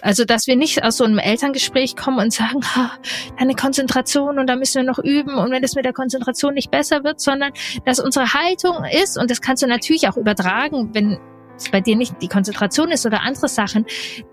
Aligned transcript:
Also, 0.00 0.24
dass 0.24 0.46
wir 0.46 0.56
nicht 0.56 0.84
aus 0.84 0.98
so 0.98 1.04
einem 1.04 1.18
Elterngespräch 1.18 1.96
kommen 1.96 2.18
und 2.18 2.32
sagen, 2.32 2.60
ha, 2.76 2.92
deine 3.38 3.54
Konzentration 3.54 4.38
und 4.38 4.46
da 4.46 4.56
müssen 4.56 4.82
wir 4.82 4.84
noch 4.84 4.98
üben 4.98 5.36
und 5.36 5.50
wenn 5.50 5.64
es 5.64 5.74
mit 5.74 5.84
der 5.84 5.92
Konzentration 5.92 6.54
nicht 6.54 6.70
besser 6.70 7.02
wird, 7.02 7.20
sondern 7.20 7.52
dass 7.84 7.98
unsere 7.98 8.32
Haltung 8.32 8.84
ist, 8.84 9.18
und 9.18 9.30
das 9.30 9.40
kannst 9.40 9.62
du 9.62 9.66
natürlich 9.66 10.08
auch 10.08 10.16
übertragen, 10.16 10.90
wenn 10.94 11.18
es 11.56 11.70
bei 11.70 11.80
dir 11.80 11.96
nicht 11.96 12.14
die 12.22 12.28
Konzentration 12.28 12.92
ist 12.92 13.06
oder 13.06 13.22
andere 13.22 13.48
Sachen, 13.48 13.86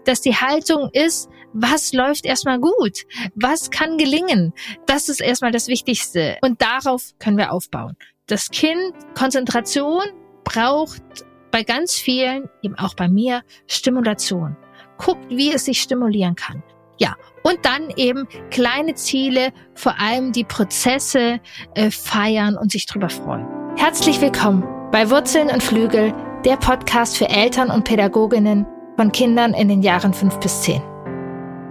dass 0.06 0.22
die 0.22 0.36
Haltung 0.36 0.90
ist, 0.94 1.30
was 1.54 1.94
läuft 1.94 2.26
erstmal 2.26 2.60
gut? 2.60 3.04
Was 3.34 3.72
kann 3.72 3.98
gelingen? 3.98 4.54
Das 4.86 5.10
ist 5.10 5.22
erstmal 5.22 5.52
das 5.52 5.68
Wichtigste. 5.68 6.38
Und 6.42 6.62
darauf 6.62 7.14
können 7.18 7.38
wir 7.38 7.52
aufbauen. 7.52 7.98
Das 8.28 8.50
Kind, 8.50 8.94
Konzentration 9.18 10.04
braucht 10.44 11.02
bei 11.50 11.64
ganz 11.64 11.96
vielen, 11.96 12.50
eben 12.62 12.76
auch 12.78 12.94
bei 12.94 13.08
mir, 13.08 13.42
Stimulation 13.68 14.58
guckt, 14.98 15.26
wie 15.30 15.54
es 15.54 15.66
sich 15.66 15.82
stimulieren 15.82 16.36
kann. 16.36 16.64
Ja, 16.98 17.16
und 17.44 17.60
dann 17.64 17.90
eben 17.98 18.28
kleine 18.52 18.96
Ziele, 18.96 19.52
vor 19.74 19.96
allem 20.00 20.32
die 20.32 20.46
Prozesse 20.46 21.40
äh, 21.74 21.92
feiern 21.92 22.58
und 22.58 22.72
sich 22.72 22.86
drüber 22.86 23.10
freuen. 23.10 23.46
Herzlich 23.76 24.22
willkommen 24.22 24.64
bei 24.92 25.10
Wurzeln 25.10 25.50
und 25.50 25.62
Flügel, 25.62 26.14
der 26.46 26.56
Podcast 26.56 27.18
für 27.18 27.28
Eltern 27.28 27.70
und 27.70 27.84
Pädagoginnen 27.84 28.66
von 28.96 29.12
Kindern 29.12 29.54
in 29.54 29.68
den 29.68 29.82
Jahren 29.82 30.14
fünf 30.14 30.40
bis 30.40 30.62
zehn. 30.62 30.82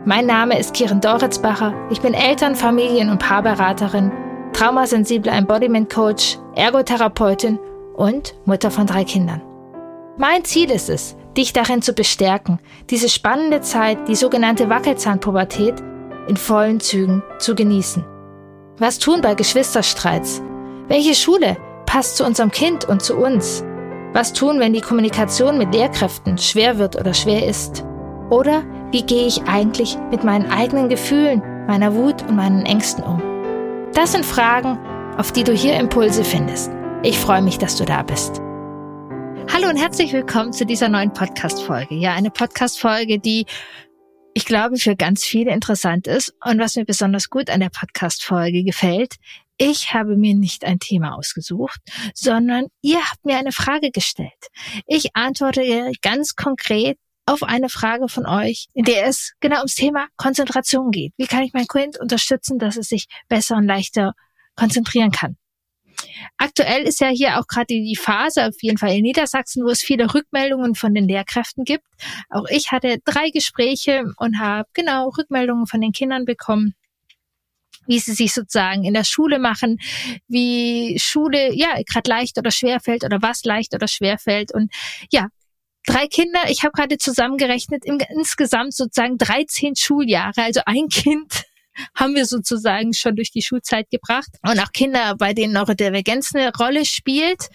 Mein 0.05 0.27
Name 0.27 0.59
ist 0.59 0.75
Kiran 0.75 1.01
Doritzbacher. 1.01 1.73
Ich 1.91 2.03
bin 2.03 2.13
Eltern-, 2.13 2.55
Familien- 2.55 3.09
und 3.09 3.19
Paarberaterin, 3.19 4.13
traumasensible 4.53 5.33
Embodiment 5.33 5.91
Coach, 5.91 6.39
Ergotherapeutin 6.55 7.59
und 7.97 8.35
Mutter 8.45 8.71
von 8.71 8.87
drei 8.87 9.05
Kindern. 9.05 9.41
Mein 10.19 10.45
Ziel 10.45 10.71
ist 10.71 10.91
es, 10.91 11.17
dich 11.37 11.53
darin 11.53 11.83
zu 11.83 11.93
bestärken, 11.93 12.59
diese 12.91 13.09
spannende 13.09 13.61
Zeit, 13.61 14.09
die 14.09 14.15
sogenannte 14.15 14.69
Wackelzahnpubertät, 14.69 15.75
in 16.29 16.37
vollen 16.37 16.81
Zügen 16.81 17.23
zu 17.39 17.55
genießen. 17.55 18.05
Was 18.79 18.99
tun 18.99 19.21
bei 19.21 19.35
Geschwisterstreits? 19.35 20.43
Welche 20.89 21.15
Schule 21.15 21.57
passt 21.87 22.17
zu 22.17 22.25
unserem 22.25 22.51
Kind 22.51 22.87
und 22.87 23.03
zu 23.03 23.17
uns? 23.17 23.65
Was 24.13 24.33
tun, 24.33 24.61
wenn 24.61 24.73
die 24.73 24.81
Kommunikation 24.81 25.59
mit 25.59 25.75
Lehrkräften 25.75 26.39
schwer 26.39 26.79
wird 26.79 26.97
oder 26.97 27.15
schwer 27.15 27.47
ist? 27.47 27.85
Oder 28.31 28.63
wie 28.91 29.03
gehe 29.03 29.27
ich 29.27 29.43
eigentlich 29.45 29.99
mit 30.11 30.25
meinen 30.25 30.51
eigenen 30.51 30.89
Gefühlen, 30.89 31.43
meiner 31.67 31.95
Wut 31.95 32.23
und 32.29 32.37
meinen 32.37 32.65
Ängsten 32.65 33.05
um? 33.05 33.23
Das 33.93 34.13
sind 34.13 34.25
Fragen, 34.25 34.79
auf 35.19 35.33
die 35.33 35.45
du 35.45 35.53
hier 35.53 35.77
Impulse 35.77 36.25
findest. 36.25 36.71
Ich 37.03 37.19
freue 37.19 37.43
mich, 37.43 37.59
dass 37.59 37.77
du 37.77 37.85
da 37.85 38.03
bist. 38.03 38.41
Hallo 39.53 39.69
und 39.69 39.77
herzlich 39.77 40.13
willkommen 40.13 40.53
zu 40.53 40.67
dieser 40.67 40.89
neuen 40.89 41.13
Podcast-Folge. 41.13 41.95
Ja, 41.95 42.15
eine 42.15 42.31
Podcast-Folge, 42.31 43.19
die 43.19 43.47
ich 44.35 44.45
glaube 44.45 44.77
für 44.77 44.97
ganz 44.97 45.25
viele 45.25 45.53
interessant 45.53 46.07
ist. 46.07 46.35
Und 46.45 46.59
was 46.59 46.77
mir 46.77 46.85
besonders 46.85 47.31
gut 47.31 47.51
an 47.51 47.61
der 47.61 47.71
Podcast-Folge 47.71 48.65
gefällt, 48.65 49.15
ich 49.57 49.95
habe 49.95 50.17
mir 50.17 50.35
nicht 50.35 50.65
ein 50.65 50.81
Thema 50.81 51.15
ausgesucht, 51.17 51.81
sondern 52.15 52.67
ihr 52.83 52.99
habt 52.99 53.25
mir 53.25 53.39
eine 53.39 53.53
Frage 53.53 53.91
gestellt. 53.91 54.31
Ich 54.87 55.15
antworte 55.15 55.93
ganz 56.03 56.35
konkret 56.35 56.99
auf 57.27 57.43
eine 57.43 57.69
Frage 57.69 58.09
von 58.09 58.27
euch, 58.27 58.67
in 58.75 58.85
der 58.85 59.07
es 59.07 59.33
genau 59.41 59.59
ums 59.59 59.77
Thema 59.77 60.09
Konzentration 60.17 60.91
geht. 60.91 61.13
Wie 61.17 61.27
kann 61.27 61.43
ich 61.43 61.53
mein 61.53 61.67
Kind 61.67 61.99
unterstützen, 61.99 62.59
dass 62.59 62.77
es 62.77 62.89
sich 62.89 63.07
besser 63.29 63.57
und 63.57 63.67
leichter 63.67 64.15
konzentrieren 64.57 65.11
kann? 65.11 65.37
Aktuell 66.37 66.83
ist 66.83 67.01
ja 67.01 67.09
hier 67.09 67.39
auch 67.39 67.47
gerade 67.47 67.67
die 67.67 67.97
Phase, 67.97 68.47
auf 68.47 68.63
jeden 68.63 68.79
Fall 68.79 68.95
in 68.95 69.03
Niedersachsen, 69.03 69.65
wo 69.65 69.71
es 69.71 69.83
viele 69.83 70.13
Rückmeldungen 70.15 70.75
von 70.75 70.95
den 70.95 71.09
Lehrkräften 71.09 71.65
gibt. 71.65 71.85
Auch 72.31 72.47
ich 72.49 72.73
hatte 72.73 72.99
drei 73.05 73.31
Gespräche 73.31 74.05
und 74.17 74.39
habe 74.39 74.69
genau 74.73 75.09
Rückmeldungen 75.11 75.67
von 75.67 75.81
den 75.81 75.93
Kindern 75.93 76.25
bekommen 76.25 76.75
wie 77.87 77.99
sie 77.99 78.15
sich 78.15 78.33
sozusagen 78.33 78.85
in 78.85 78.95
der 78.95 79.05
Schule 79.05 79.39
machen, 79.39 79.79
wie 80.27 80.99
Schule 80.99 81.53
ja 81.55 81.75
gerade 81.87 82.09
leicht 82.09 82.39
oder 82.39 82.51
schwer 82.51 82.81
fällt 82.81 83.05
oder 83.05 83.21
was 83.21 83.45
leicht 83.45 83.75
oder 83.75 83.89
schwer 83.89 84.19
fällt. 84.19 84.55
Und 84.55 84.73
ja, 85.11 85.29
drei 85.87 86.07
Kinder, 86.07 86.41
ich 86.49 86.63
habe 86.63 86.73
gerade 86.73 86.99
zusammengerechnet, 86.99 87.85
im, 87.85 87.99
insgesamt 88.09 88.75
sozusagen 88.75 89.19
13 89.19 89.77
Schuljahre, 89.77 90.43
also 90.43 90.61
ein 90.67 90.89
Kind 90.89 91.45
haben 91.95 92.15
wir 92.15 92.27
sozusagen 92.27 92.93
schon 92.95 93.17
durch 93.17 93.31
die 93.31 93.43
Schulzeit 93.43 93.91
gebracht. 93.91 94.31
Und 94.43 94.59
auch 94.61 94.73
Kinder, 94.73 95.17
bei 95.17 95.35
denen 95.35 95.53
Neurodivergenz 95.53 96.35
eine 96.35 96.53
Rolle 96.55 96.85
spielt. 96.85 97.49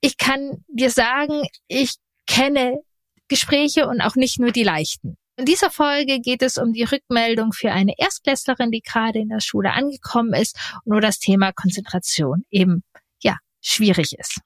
Ich 0.00 0.18
kann 0.18 0.64
dir 0.68 0.90
sagen, 0.90 1.46
ich 1.68 1.94
kenne 2.26 2.80
Gespräche 3.28 3.88
und 3.88 4.00
auch 4.00 4.16
nicht 4.16 4.38
nur 4.38 4.52
die 4.52 4.64
leichten. 4.64 5.16
In 5.36 5.46
dieser 5.46 5.70
Folge 5.70 6.20
geht 6.20 6.42
es 6.42 6.58
um 6.58 6.72
die 6.72 6.84
Rückmeldung 6.84 7.52
für 7.52 7.72
eine 7.72 7.94
Erstklässlerin, 7.98 8.70
die 8.70 8.82
gerade 8.82 9.18
in 9.18 9.30
der 9.30 9.40
Schule 9.40 9.72
angekommen 9.72 10.32
ist 10.32 10.56
und 10.84 10.94
wo 10.94 11.00
das 11.00 11.18
Thema 11.18 11.52
Konzentration 11.52 12.44
eben, 12.50 12.84
ja, 13.20 13.38
schwierig 13.60 14.12
ist. 14.16 14.40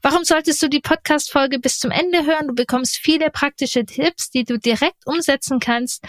Warum 0.00 0.24
solltest 0.24 0.62
du 0.62 0.68
die 0.68 0.80
Podcast-Folge 0.80 1.58
bis 1.58 1.78
zum 1.78 1.90
Ende 1.90 2.24
hören? 2.24 2.48
Du 2.48 2.54
bekommst 2.54 2.96
viele 2.96 3.30
praktische 3.30 3.84
Tipps, 3.84 4.30
die 4.30 4.44
du 4.44 4.58
direkt 4.58 5.06
umsetzen 5.06 5.60
kannst 5.60 6.04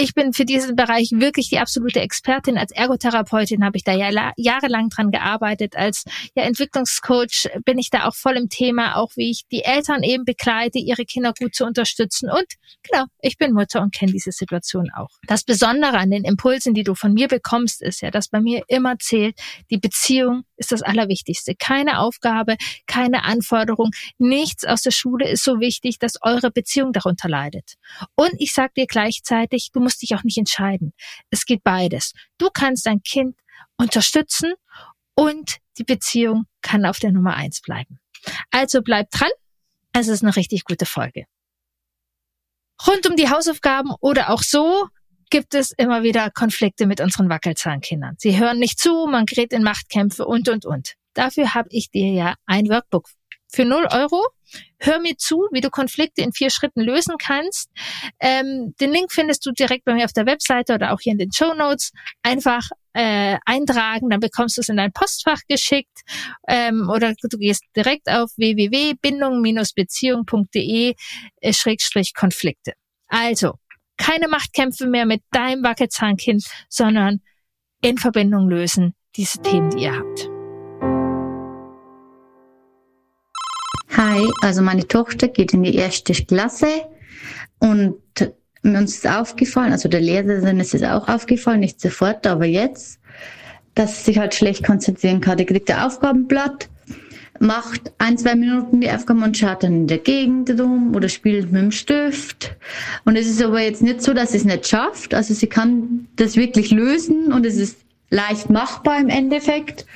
ich 0.00 0.14
bin 0.14 0.32
für 0.32 0.46
diesen 0.46 0.76
Bereich 0.76 1.10
wirklich 1.12 1.50
die 1.50 1.58
absolute 1.58 2.00
Expertin. 2.00 2.56
Als 2.56 2.72
Ergotherapeutin 2.72 3.62
habe 3.62 3.76
ich 3.76 3.84
da 3.84 3.92
ja 3.92 4.32
jahrelang 4.36 4.88
dran 4.88 5.10
gearbeitet. 5.10 5.76
Als 5.76 6.04
ja, 6.34 6.44
Entwicklungscoach 6.44 7.50
bin 7.66 7.78
ich 7.78 7.90
da 7.90 8.06
auch 8.06 8.14
voll 8.14 8.36
im 8.38 8.48
Thema, 8.48 8.96
auch 8.96 9.10
wie 9.16 9.30
ich 9.30 9.42
die 9.52 9.62
Eltern 9.62 10.02
eben 10.02 10.24
begleite, 10.24 10.78
ihre 10.78 11.04
Kinder 11.04 11.34
gut 11.38 11.54
zu 11.54 11.66
unterstützen. 11.66 12.30
Und 12.30 12.46
genau, 12.82 13.04
ich 13.20 13.36
bin 13.36 13.52
Mutter 13.52 13.82
und 13.82 13.94
kenne 13.94 14.12
diese 14.12 14.32
Situation 14.32 14.88
auch. 14.96 15.10
Das 15.26 15.44
Besondere 15.44 15.98
an 15.98 16.10
den 16.10 16.24
Impulsen, 16.24 16.72
die 16.72 16.84
du 16.84 16.94
von 16.94 17.12
mir 17.12 17.28
bekommst, 17.28 17.82
ist 17.82 18.00
ja, 18.00 18.10
dass 18.10 18.28
bei 18.28 18.40
mir 18.40 18.62
immer 18.68 18.98
zählt, 18.98 19.38
die 19.70 19.78
Beziehung 19.78 20.44
ist 20.60 20.70
das 20.70 20.82
Allerwichtigste. 20.82 21.54
Keine 21.56 21.98
Aufgabe, 21.98 22.56
keine 22.86 23.24
Anforderung, 23.24 23.90
nichts 24.18 24.64
aus 24.64 24.82
der 24.82 24.92
Schule 24.92 25.28
ist 25.28 25.42
so 25.42 25.58
wichtig, 25.58 25.98
dass 25.98 26.22
eure 26.22 26.50
Beziehung 26.52 26.92
darunter 26.92 27.28
leidet. 27.28 27.74
Und 28.14 28.32
ich 28.38 28.52
sage 28.52 28.72
dir 28.76 28.86
gleichzeitig, 28.86 29.70
du 29.72 29.80
musst 29.80 30.02
dich 30.02 30.14
auch 30.14 30.22
nicht 30.22 30.38
entscheiden. 30.38 30.92
Es 31.30 31.46
geht 31.46 31.64
beides. 31.64 32.12
Du 32.38 32.50
kannst 32.52 32.86
dein 32.86 33.02
Kind 33.02 33.36
unterstützen 33.76 34.52
und 35.14 35.56
die 35.78 35.84
Beziehung 35.84 36.44
kann 36.62 36.84
auf 36.84 36.98
der 36.98 37.10
Nummer 37.10 37.34
eins 37.34 37.60
bleiben. 37.62 37.98
Also 38.50 38.82
bleib 38.82 39.10
dran. 39.10 39.30
Es 39.92 40.08
ist 40.08 40.22
eine 40.22 40.36
richtig 40.36 40.64
gute 40.64 40.86
Folge. 40.86 41.24
Rund 42.86 43.06
um 43.08 43.16
die 43.16 43.28
Hausaufgaben 43.28 43.92
oder 44.00 44.30
auch 44.30 44.42
so 44.42 44.88
gibt 45.30 45.54
es 45.54 45.72
immer 45.72 46.02
wieder 46.02 46.30
Konflikte 46.30 46.86
mit 46.86 47.00
unseren 47.00 47.28
Wackelzahnkindern. 47.28 48.16
Sie 48.18 48.38
hören 48.38 48.58
nicht 48.58 48.78
zu, 48.78 49.06
man 49.06 49.26
gerät 49.26 49.52
in 49.52 49.62
Machtkämpfe 49.62 50.26
und, 50.26 50.48
und, 50.48 50.66
und. 50.66 50.94
Dafür 51.14 51.54
habe 51.54 51.68
ich 51.70 51.90
dir 51.90 52.12
ja 52.12 52.34
ein 52.46 52.68
Workbook 52.68 53.08
für 53.48 53.64
0 53.64 53.88
Euro. 53.90 54.24
Hör 54.78 55.00
mir 55.00 55.16
zu, 55.16 55.48
wie 55.52 55.60
du 55.60 55.70
Konflikte 55.70 56.22
in 56.22 56.32
vier 56.32 56.50
Schritten 56.50 56.80
lösen 56.80 57.16
kannst. 57.18 57.70
Ähm, 58.18 58.74
den 58.80 58.90
Link 58.90 59.12
findest 59.12 59.46
du 59.46 59.52
direkt 59.52 59.84
bei 59.84 59.94
mir 59.94 60.04
auf 60.04 60.12
der 60.12 60.26
Webseite 60.26 60.74
oder 60.74 60.92
auch 60.92 61.00
hier 61.00 61.12
in 61.12 61.18
den 61.18 61.32
Show 61.32 61.54
Notes. 61.54 61.92
Einfach 62.22 62.68
äh, 62.92 63.38
eintragen, 63.44 64.10
dann 64.10 64.18
bekommst 64.20 64.56
du 64.56 64.62
es 64.62 64.68
in 64.68 64.76
dein 64.76 64.92
Postfach 64.92 65.40
geschickt 65.48 66.00
ähm, 66.48 66.88
oder 66.90 67.14
du 67.14 67.38
gehst 67.38 67.62
direkt 67.76 68.08
auf 68.08 68.30
www.bindung-beziehung.de 68.36 70.94
äh. 71.40 71.52
Also, 73.06 73.59
keine 74.00 74.28
Machtkämpfe 74.28 74.86
mehr 74.86 75.06
mit 75.06 75.22
deinem 75.30 75.62
Wackelzahnkind, 75.62 76.44
sondern 76.68 77.20
in 77.82 77.98
Verbindung 77.98 78.48
lösen 78.48 78.94
diese 79.16 79.40
Themen, 79.42 79.70
die 79.70 79.84
ihr 79.84 79.96
habt. 79.96 80.30
Hi, 83.96 84.26
also 84.40 84.62
meine 84.62 84.88
Tochter 84.88 85.28
geht 85.28 85.52
in 85.52 85.62
die 85.62 85.74
erste 85.76 86.14
Klasse 86.14 86.66
und 87.58 88.00
uns 88.62 88.96
ist 88.96 89.06
aufgefallen, 89.06 89.72
also 89.72 89.88
der 89.88 90.00
Lehrerin 90.00 90.60
ist 90.60 90.74
es 90.74 90.82
auch 90.82 91.08
aufgefallen, 91.08 91.60
nicht 91.60 91.80
sofort, 91.80 92.26
aber 92.26 92.46
jetzt, 92.46 93.00
dass 93.74 93.98
sie 93.98 94.12
sich 94.12 94.18
halt 94.18 94.34
schlecht 94.34 94.64
konzentrieren 94.64 95.20
kann. 95.20 95.38
Die 95.38 95.46
kriegt 95.46 95.70
ein 95.70 95.80
Aufgabenblatt, 95.80 96.69
macht 97.40 97.90
ein, 97.96 98.18
zwei 98.18 98.34
Minuten 98.34 98.82
die 98.82 98.90
Aufgaben 98.90 99.22
und 99.22 99.36
schaut 99.36 99.62
dann 99.62 99.72
in 99.72 99.86
der 99.86 99.98
Gegend 99.98 100.50
rum 100.60 100.94
oder 100.94 101.08
spielt 101.08 101.50
mit 101.50 101.62
dem 101.62 101.72
Stift. 101.72 102.54
Und 103.06 103.16
es 103.16 103.26
ist 103.26 103.42
aber 103.42 103.60
jetzt 103.62 103.82
nicht 103.82 104.02
so, 104.02 104.12
dass 104.12 104.32
sie 104.32 104.36
es 104.36 104.44
nicht 104.44 104.68
schafft. 104.68 105.14
Also 105.14 105.32
sie 105.32 105.46
kann 105.46 106.06
das 106.16 106.36
wirklich 106.36 106.70
lösen 106.70 107.32
und 107.32 107.46
es 107.46 107.56
ist 107.56 107.78
leicht 108.10 108.50
machbar 108.50 109.00
im 109.00 109.08
Endeffekt. 109.08 109.86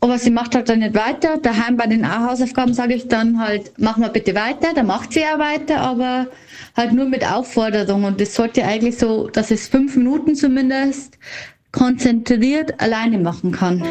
Aber 0.00 0.18
sie 0.18 0.32
macht 0.32 0.56
halt 0.56 0.68
dann 0.68 0.80
nicht 0.80 0.96
weiter. 0.96 1.38
Daheim 1.38 1.76
bei 1.76 1.86
den 1.86 2.04
Hausaufgaben 2.26 2.74
sage 2.74 2.94
ich 2.94 3.06
dann 3.06 3.38
halt, 3.38 3.72
mach 3.78 3.96
mal 3.96 4.10
bitte 4.10 4.34
weiter. 4.34 4.74
Da 4.74 4.82
macht 4.82 5.12
sie 5.12 5.20
ja 5.20 5.38
weiter, 5.38 5.80
aber 5.80 6.26
halt 6.76 6.92
nur 6.92 7.04
mit 7.04 7.24
Aufforderung. 7.24 8.02
Und 8.02 8.20
das 8.20 8.34
sollte 8.34 8.64
eigentlich 8.64 8.98
so, 8.98 9.28
dass 9.28 9.52
es 9.52 9.68
fünf 9.68 9.94
Minuten 9.94 10.34
zumindest 10.34 11.16
konzentriert 11.70 12.80
alleine 12.80 13.18
machen 13.18 13.52
kann. 13.52 13.84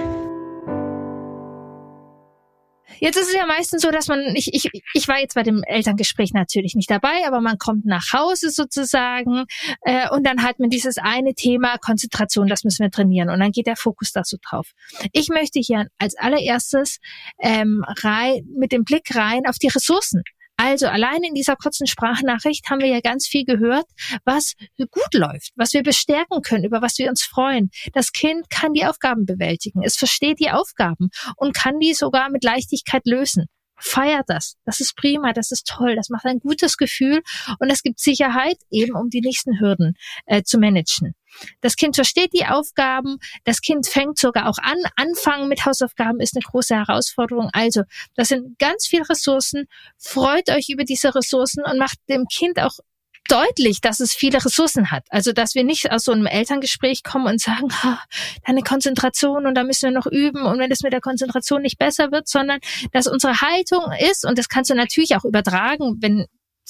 Jetzt 3.04 3.18
ist 3.18 3.30
es 3.30 3.34
ja 3.34 3.48
meistens 3.48 3.82
so, 3.82 3.90
dass 3.90 4.08
man, 4.08 4.20
ich, 4.36 4.54
ich, 4.54 4.70
ich 4.94 5.08
war 5.08 5.20
jetzt 5.20 5.34
bei 5.34 5.42
dem 5.42 5.64
Elterngespräch 5.64 6.34
natürlich 6.34 6.76
nicht 6.76 6.92
dabei, 6.92 7.26
aber 7.26 7.42
man 7.42 7.58
kommt 7.58 7.84
nach 7.84 8.14
Hause 8.14 8.52
sozusagen 8.52 9.46
äh, 9.82 10.08
und 10.12 10.24
dann 10.24 10.44
hat 10.44 10.60
man 10.60 10.70
dieses 10.70 11.00
eine 11.00 11.34
Thema 11.34 11.80
Konzentration, 11.80 12.48
das 12.48 12.64
müssen 12.64 12.84
wir 12.84 12.92
trainieren 12.92 13.32
und 13.32 13.40
dann 13.40 13.52
geht 13.52 13.66
der 13.66 13.76
Fokus 13.76 14.12
da 14.12 14.24
so 14.24 14.38
drauf. 14.48 14.74
Ich 15.14 15.30
möchte 15.30 15.60
hier 15.60 15.88
als 15.98 16.16
allererstes 16.16 17.00
ähm, 17.40 17.84
rein, 18.04 18.48
mit 18.56 18.72
dem 18.72 18.84
Blick 18.84 19.16
rein 19.16 19.48
auf 19.48 19.58
die 19.58 19.70
Ressourcen. 19.70 20.22
Also 20.64 20.86
allein 20.86 21.24
in 21.24 21.34
dieser 21.34 21.56
kurzen 21.56 21.88
Sprachnachricht 21.88 22.70
haben 22.70 22.82
wir 22.82 22.88
ja 22.88 23.00
ganz 23.02 23.26
viel 23.26 23.46
gehört, 23.46 23.86
was 24.26 24.54
gut 24.78 25.14
läuft, 25.16 25.54
was 25.56 25.74
wir 25.74 25.82
bestärken 25.82 26.44
können, 26.44 26.66
über 26.66 26.84
was 26.84 27.00
wir 27.00 27.10
uns 27.10 27.24
freuen. 27.24 27.72
Das 27.94 28.12
Kind 28.12 28.48
kann 28.52 28.74
die 28.74 28.86
Aufgaben 28.86 29.26
bewältigen, 29.26 29.82
es 29.84 29.96
versteht 29.96 30.40
die 30.40 30.52
Aufgaben 30.52 31.10
und 31.36 31.56
kann 31.56 31.80
die 31.80 31.96
sogar 31.96 32.30
mit 32.30 32.44
Leichtigkeit 32.44 33.02
lösen. 33.08 33.48
Feiert 33.76 34.26
das. 34.28 34.58
Das 34.64 34.80
ist 34.80 34.96
prima, 34.96 35.34
das 35.34 35.50
ist 35.50 35.66
toll, 35.66 35.96
das 35.96 36.10
macht 36.10 36.26
ein 36.26 36.38
gutes 36.38 36.78
Gefühl 36.78 37.24
und 37.58 37.72
es 37.72 37.82
gibt 37.82 38.00
Sicherheit, 38.00 38.58
eben 38.70 38.96
um 38.96 39.10
die 39.10 39.22
nächsten 39.22 39.60
Hürden 39.60 39.96
äh, 40.28 40.44
zu 40.44 40.60
managen. 40.60 41.16
Das 41.62 41.76
Kind 41.76 41.96
versteht 41.96 42.34
die 42.34 42.46
Aufgaben, 42.46 43.18
das 43.44 43.62
Kind 43.62 43.88
fängt 43.88 44.18
sogar 44.18 44.50
auch 44.50 44.58
an. 44.58 44.78
Anfangen 44.96 45.48
mit 45.48 45.66
Hausaufgaben 45.66 46.20
ist 46.20 46.36
eine 46.36 46.44
große 46.44 46.76
Herausforderung. 46.76 47.50
Also, 47.54 47.84
das 48.16 48.30
sind 48.30 48.58
ganz 48.60 48.88
viele 48.88 49.08
Ressourcen. 49.10 49.68
Freut 49.98 50.50
euch 50.50 50.70
über 50.70 50.84
diese 50.84 51.14
Ressourcen 51.16 51.64
und 51.64 51.78
macht 51.78 51.98
dem 52.10 52.26
Kind 52.28 52.60
auch 52.60 52.80
deutlich, 53.28 53.82
dass 53.82 54.00
es 54.00 54.14
viele 54.14 54.44
Ressourcen 54.44 54.92
hat. 54.92 55.06
Also, 55.10 55.32
dass 55.32 55.56
wir 55.56 55.64
nicht 55.64 55.92
aus 55.92 56.04
so 56.04 56.12
einem 56.12 56.26
Elterngespräch 56.26 57.04
kommen 57.04 57.28
und 57.28 57.42
sagen, 57.42 57.70
deine 58.46 58.62
Konzentration 58.62 59.46
und 59.46 59.56
da 59.56 59.64
müssen 59.64 59.90
wir 59.90 59.98
noch 59.98 60.08
üben 60.08 60.44
und 60.44 60.60
wenn 60.60 60.72
es 60.72 60.82
mit 60.82 60.94
der 60.94 61.02
Konzentration 61.02 61.62
nicht 61.62 61.78
besser 61.78 62.12
wird, 62.12 62.28
sondern 62.28 62.60
dass 62.92 63.08
unsere 63.08 63.42
Haltung 63.42 63.92
ist, 64.12 64.26
und 64.26 64.38
das 64.38 64.50
kannst 64.50 64.70
du 64.70 64.76
natürlich 64.76 65.16
auch 65.16 65.24
übertragen, 65.24 65.98
wenn 66.02 66.26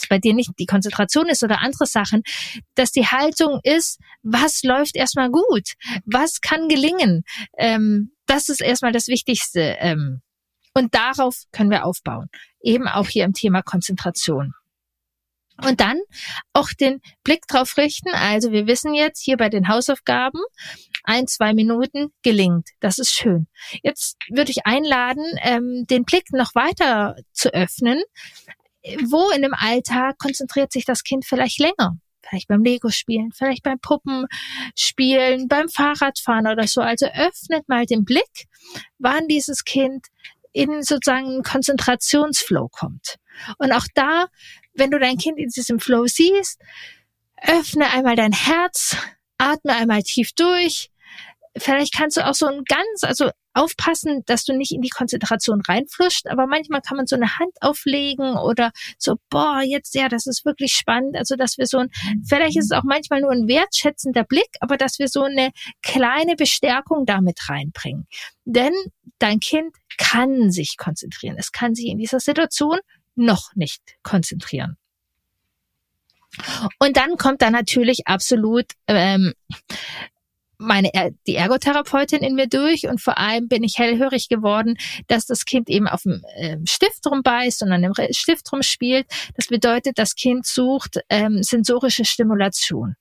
bei 0.09 0.19
dir 0.19 0.33
nicht 0.33 0.51
die 0.59 0.65
Konzentration 0.65 1.27
ist 1.27 1.43
oder 1.43 1.61
andere 1.61 1.85
Sachen, 1.85 2.23
dass 2.75 2.91
die 2.91 3.07
Haltung 3.07 3.59
ist, 3.63 3.99
was 4.23 4.63
läuft 4.63 4.95
erstmal 4.95 5.29
gut, 5.29 5.73
was 6.05 6.41
kann 6.41 6.67
gelingen. 6.67 7.23
Ähm, 7.57 8.11
das 8.25 8.49
ist 8.49 8.61
erstmal 8.61 8.91
das 8.91 9.07
Wichtigste. 9.07 9.77
Ähm, 9.79 10.21
und 10.73 10.95
darauf 10.95 11.43
können 11.51 11.69
wir 11.69 11.85
aufbauen. 11.85 12.29
Eben 12.61 12.87
auch 12.87 13.07
hier 13.07 13.25
im 13.25 13.33
Thema 13.33 13.61
Konzentration. 13.61 14.53
Und 15.63 15.79
dann 15.79 15.99
auch 16.53 16.69
den 16.69 17.01
Blick 17.23 17.45
drauf 17.47 17.77
richten. 17.77 18.09
Also 18.09 18.51
wir 18.51 18.67
wissen 18.67 18.93
jetzt 18.93 19.21
hier 19.21 19.37
bei 19.37 19.49
den 19.49 19.67
Hausaufgaben, 19.67 20.39
ein, 21.03 21.27
zwei 21.27 21.53
Minuten 21.53 22.07
gelingt. 22.23 22.69
Das 22.79 22.97
ist 22.97 23.11
schön. 23.11 23.47
Jetzt 23.83 24.17
würde 24.29 24.51
ich 24.51 24.65
einladen, 24.65 25.23
ähm, 25.43 25.85
den 25.89 26.03
Blick 26.03 26.31
noch 26.31 26.55
weiter 26.55 27.15
zu 27.31 27.53
öffnen 27.53 28.01
wo 29.03 29.29
in 29.31 29.41
dem 29.41 29.53
Alltag 29.53 30.17
konzentriert 30.17 30.71
sich 30.71 30.85
das 30.85 31.03
Kind 31.03 31.25
vielleicht 31.25 31.59
länger? 31.59 31.97
Vielleicht 32.27 32.47
beim 32.47 32.63
Lego-Spielen, 32.63 33.31
vielleicht 33.31 33.63
beim 33.63 33.79
Puppenspielen, 33.79 35.47
beim 35.47 35.69
Fahrradfahren 35.69 36.47
oder 36.47 36.67
so. 36.67 36.81
Also 36.81 37.07
öffnet 37.07 37.67
mal 37.67 37.85
den 37.85 38.05
Blick, 38.05 38.47
wann 38.99 39.27
dieses 39.27 39.63
Kind 39.63 40.07
in 40.53 40.83
sozusagen 40.83 41.43
Konzentrationsflow 41.43 42.69
kommt. 42.69 43.15
Und 43.57 43.71
auch 43.71 43.85
da, 43.95 44.27
wenn 44.73 44.91
du 44.91 44.99
dein 44.99 45.17
Kind 45.17 45.39
in 45.39 45.49
diesem 45.49 45.79
Flow 45.79 46.05
siehst, 46.05 46.61
öffne 47.41 47.89
einmal 47.89 48.15
dein 48.15 48.33
Herz, 48.33 48.95
atme 49.37 49.73
einmal 49.73 50.03
tief 50.03 50.31
durch. 50.33 50.91
Vielleicht 51.57 51.93
kannst 51.93 52.17
du 52.17 52.25
auch 52.25 52.35
so 52.35 52.45
ein 52.45 52.63
ganz, 52.65 53.03
also 53.03 53.29
aufpassen, 53.53 54.23
dass 54.25 54.43
du 54.43 54.53
nicht 54.53 54.71
in 54.71 54.81
die 54.81 54.89
Konzentration 54.89 55.61
reinfluscht, 55.67 56.27
aber 56.27 56.47
manchmal 56.47 56.81
kann 56.81 56.97
man 56.97 57.07
so 57.07 57.15
eine 57.15 57.37
Hand 57.39 57.51
auflegen 57.61 58.37
oder 58.37 58.71
so, 58.97 59.17
boah, 59.29 59.61
jetzt, 59.61 59.95
ja, 59.95 60.09
das 60.09 60.27
ist 60.27 60.45
wirklich 60.45 60.73
spannend. 60.73 61.17
Also, 61.17 61.35
dass 61.35 61.57
wir 61.57 61.65
so 61.65 61.79
ein, 61.79 61.89
vielleicht 62.27 62.57
ist 62.57 62.71
es 62.71 62.77
auch 62.77 62.83
manchmal 62.83 63.21
nur 63.21 63.31
ein 63.31 63.47
wertschätzender 63.47 64.23
Blick, 64.23 64.49
aber 64.59 64.77
dass 64.77 64.99
wir 64.99 65.07
so 65.07 65.23
eine 65.23 65.51
kleine 65.81 66.35
Bestärkung 66.35 67.05
damit 67.05 67.49
reinbringen. 67.49 68.07
Denn 68.45 68.73
dein 69.19 69.39
Kind 69.39 69.75
kann 69.97 70.51
sich 70.51 70.77
konzentrieren. 70.77 71.35
Es 71.37 71.51
kann 71.51 71.75
sich 71.75 71.87
in 71.87 71.97
dieser 71.97 72.19
Situation 72.19 72.79
noch 73.15 73.53
nicht 73.55 73.81
konzentrieren. 74.03 74.77
Und 76.79 76.95
dann 76.95 77.17
kommt 77.17 77.41
da 77.41 77.49
natürlich 77.49 78.07
absolut 78.07 78.65
ähm, 78.87 79.33
meine 80.61 80.91
die 81.27 81.35
Ergotherapeutin 81.35 82.19
in 82.19 82.35
mir 82.35 82.47
durch 82.47 82.87
und 82.87 83.01
vor 83.01 83.17
allem 83.17 83.47
bin 83.47 83.63
ich 83.63 83.77
hellhörig 83.77 84.29
geworden, 84.29 84.77
dass 85.07 85.25
das 85.25 85.45
Kind 85.45 85.69
eben 85.69 85.87
auf 85.87 86.03
dem 86.03 86.23
äh, 86.35 86.57
Stift 86.65 87.05
rumbeißt 87.05 87.63
und 87.63 87.71
an 87.71 87.81
dem 87.81 87.93
Stift 88.11 88.51
rumspielt. 88.51 89.07
Das 89.35 89.47
bedeutet, 89.47 89.97
das 89.97 90.15
Kind 90.15 90.45
sucht 90.45 90.99
ähm, 91.09 91.43
sensorische 91.43 92.05
Stimulation 92.05 92.95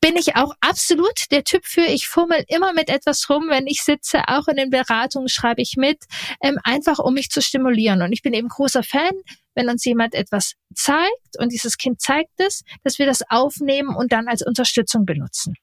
bin 0.00 0.16
ich 0.16 0.34
auch 0.34 0.52
absolut 0.60 1.30
der 1.30 1.44
Typ 1.44 1.64
für. 1.64 1.84
Ich 1.84 2.08
fummel 2.08 2.44
immer 2.48 2.72
mit 2.72 2.88
etwas 2.88 3.30
rum, 3.30 3.46
wenn 3.48 3.68
ich 3.68 3.82
sitze. 3.82 4.22
Auch 4.26 4.48
in 4.48 4.56
den 4.56 4.68
Beratungen 4.68 5.28
schreibe 5.28 5.62
ich 5.62 5.76
mit, 5.76 6.04
ähm, 6.42 6.58
einfach 6.64 6.98
um 6.98 7.14
mich 7.14 7.30
zu 7.30 7.40
stimulieren. 7.40 8.02
Und 8.02 8.12
ich 8.12 8.20
bin 8.20 8.34
eben 8.34 8.48
großer 8.48 8.82
Fan, 8.82 9.12
wenn 9.54 9.70
uns 9.70 9.84
jemand 9.84 10.14
etwas 10.14 10.54
zeigt 10.74 11.38
und 11.38 11.52
dieses 11.52 11.76
Kind 11.78 12.00
zeigt 12.00 12.32
es, 12.38 12.62
dass 12.82 12.98
wir 12.98 13.06
das 13.06 13.22
aufnehmen 13.28 13.94
und 13.94 14.10
dann 14.10 14.26
als 14.26 14.44
Unterstützung 14.44 15.06
benutzen 15.06 15.54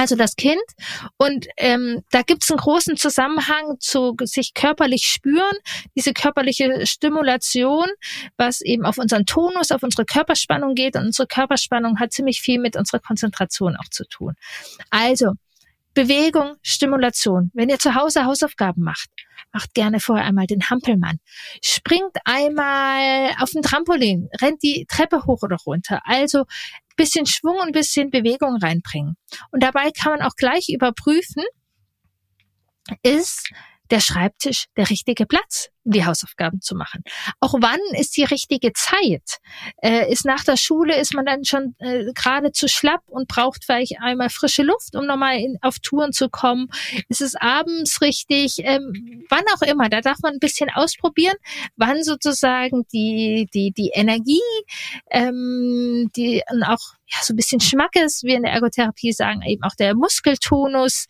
also 0.00 0.16
das 0.16 0.34
Kind. 0.34 0.62
Und 1.18 1.46
ähm, 1.58 2.02
da 2.10 2.22
gibt 2.22 2.42
es 2.42 2.50
einen 2.50 2.58
großen 2.58 2.96
Zusammenhang 2.96 3.76
zu 3.80 4.16
sich 4.22 4.54
körperlich 4.54 5.04
spüren, 5.04 5.54
diese 5.94 6.14
körperliche 6.14 6.86
Stimulation, 6.86 7.86
was 8.38 8.62
eben 8.62 8.86
auf 8.86 8.96
unseren 8.96 9.26
Tonus, 9.26 9.70
auf 9.70 9.82
unsere 9.82 10.06
Körperspannung 10.06 10.74
geht. 10.74 10.96
Und 10.96 11.04
unsere 11.04 11.28
Körperspannung 11.28 12.00
hat 12.00 12.14
ziemlich 12.14 12.40
viel 12.40 12.58
mit 12.58 12.76
unserer 12.76 13.00
Konzentration 13.00 13.76
auch 13.76 13.90
zu 13.90 14.08
tun. 14.08 14.36
Also 14.88 15.34
Bewegung, 15.92 16.54
Stimulation. 16.62 17.50
Wenn 17.52 17.68
ihr 17.68 17.78
zu 17.78 17.94
Hause 17.94 18.24
Hausaufgaben 18.24 18.82
macht, 18.82 19.10
macht 19.52 19.74
gerne 19.74 20.00
vorher 20.00 20.24
einmal 20.24 20.46
den 20.46 20.70
Hampelmann. 20.70 21.18
Springt 21.62 22.16
einmal 22.24 23.32
auf 23.38 23.50
den 23.50 23.60
Trampolin, 23.60 24.30
rennt 24.40 24.62
die 24.62 24.86
Treppe 24.88 25.26
hoch 25.26 25.42
oder 25.42 25.56
runter. 25.66 26.00
Also 26.04 26.46
bisschen 27.00 27.24
Schwung 27.24 27.56
und 27.60 27.72
bisschen 27.72 28.10
Bewegung 28.10 28.56
reinbringen. 28.56 29.16
Und 29.50 29.62
dabei 29.62 29.90
kann 29.90 30.18
man 30.18 30.22
auch 30.22 30.34
gleich 30.36 30.68
überprüfen, 30.68 31.44
ist 33.02 33.50
der 33.90 34.00
Schreibtisch 34.00 34.66
der 34.76 34.88
richtige 34.88 35.26
Platz, 35.26 35.68
um 35.84 35.92
die 35.92 36.04
Hausaufgaben 36.04 36.60
zu 36.60 36.74
machen. 36.74 37.02
Auch 37.40 37.54
wann 37.60 37.80
ist 37.98 38.16
die 38.16 38.24
richtige 38.24 38.72
Zeit? 38.72 39.38
Äh, 39.82 40.10
ist 40.12 40.24
nach 40.24 40.44
der 40.44 40.56
Schule, 40.56 40.98
ist 40.98 41.14
man 41.14 41.26
dann 41.26 41.44
schon 41.44 41.74
äh, 41.78 42.12
gerade 42.14 42.52
zu 42.52 42.68
schlapp 42.68 43.02
und 43.06 43.28
braucht 43.28 43.64
vielleicht 43.64 44.00
einmal 44.00 44.30
frische 44.30 44.62
Luft, 44.62 44.94
um 44.94 45.06
nochmal 45.06 45.38
in, 45.38 45.58
auf 45.62 45.78
Touren 45.80 46.12
zu 46.12 46.28
kommen? 46.28 46.68
Ist 47.08 47.20
es 47.20 47.34
abends 47.34 48.00
richtig? 48.00 48.58
Ähm, 48.58 49.24
wann 49.28 49.44
auch 49.54 49.62
immer, 49.62 49.88
da 49.88 50.00
darf 50.00 50.18
man 50.22 50.34
ein 50.34 50.40
bisschen 50.40 50.70
ausprobieren, 50.70 51.36
wann 51.76 52.02
sozusagen 52.02 52.86
die, 52.92 53.48
die, 53.52 53.72
die 53.72 53.90
Energie, 53.94 54.40
ähm, 55.10 56.10
die 56.14 56.42
und 56.50 56.62
auch 56.62 56.94
ja, 57.10 57.18
so 57.22 57.32
ein 57.32 57.36
bisschen 57.36 57.60
Schmackes, 57.60 58.22
wie 58.22 58.34
in 58.34 58.42
der 58.42 58.52
Ergotherapie 58.52 59.12
sagen, 59.12 59.42
eben 59.42 59.62
auch 59.64 59.74
der 59.74 59.94
Muskeltonus 59.94 61.06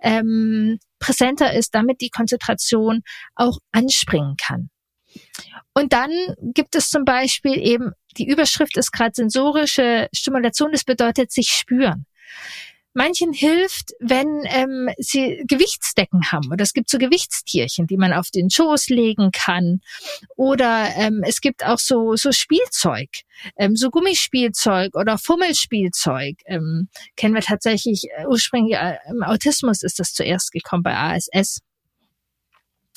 ähm, 0.00 0.78
präsenter 1.02 1.52
ist, 1.52 1.74
damit 1.74 2.00
die 2.00 2.10
Konzentration 2.10 3.02
auch 3.34 3.58
anspringen 3.72 4.36
kann. 4.36 4.70
Und 5.74 5.92
dann 5.92 6.10
gibt 6.54 6.74
es 6.74 6.88
zum 6.88 7.04
Beispiel 7.04 7.58
eben, 7.58 7.92
die 8.16 8.26
Überschrift 8.26 8.76
ist 8.76 8.92
gerade 8.92 9.12
sensorische 9.14 10.08
Stimulation, 10.14 10.72
das 10.72 10.84
bedeutet 10.84 11.32
sich 11.32 11.48
spüren. 11.48 12.06
Manchen 12.94 13.32
hilft, 13.32 13.92
wenn 14.00 14.42
ähm, 14.44 14.90
sie 14.98 15.42
Gewichtsdecken 15.46 16.30
haben. 16.30 16.50
Oder 16.52 16.62
es 16.62 16.72
gibt 16.72 16.90
so 16.90 16.98
Gewichtstierchen, 16.98 17.86
die 17.86 17.96
man 17.96 18.12
auf 18.12 18.30
den 18.30 18.50
Schoß 18.50 18.88
legen 18.88 19.30
kann. 19.32 19.80
Oder 20.36 20.88
ähm, 20.96 21.22
es 21.26 21.40
gibt 21.40 21.64
auch 21.64 21.78
so, 21.78 22.16
so 22.16 22.32
Spielzeug, 22.32 23.08
ähm, 23.56 23.76
so 23.76 23.90
Gummispielzeug 23.90 24.94
oder 24.94 25.18
Fummelspielzeug. 25.18 26.36
Ähm, 26.46 26.88
kennen 27.16 27.34
wir 27.34 27.42
tatsächlich 27.42 28.08
äh, 28.16 28.26
ursprünglich 28.26 28.76
äh, 28.76 28.96
im 29.08 29.22
Autismus 29.22 29.82
ist 29.82 29.98
das 29.98 30.12
zuerst 30.12 30.52
gekommen 30.52 30.82
bei 30.82 30.96
ASS. 30.96 31.60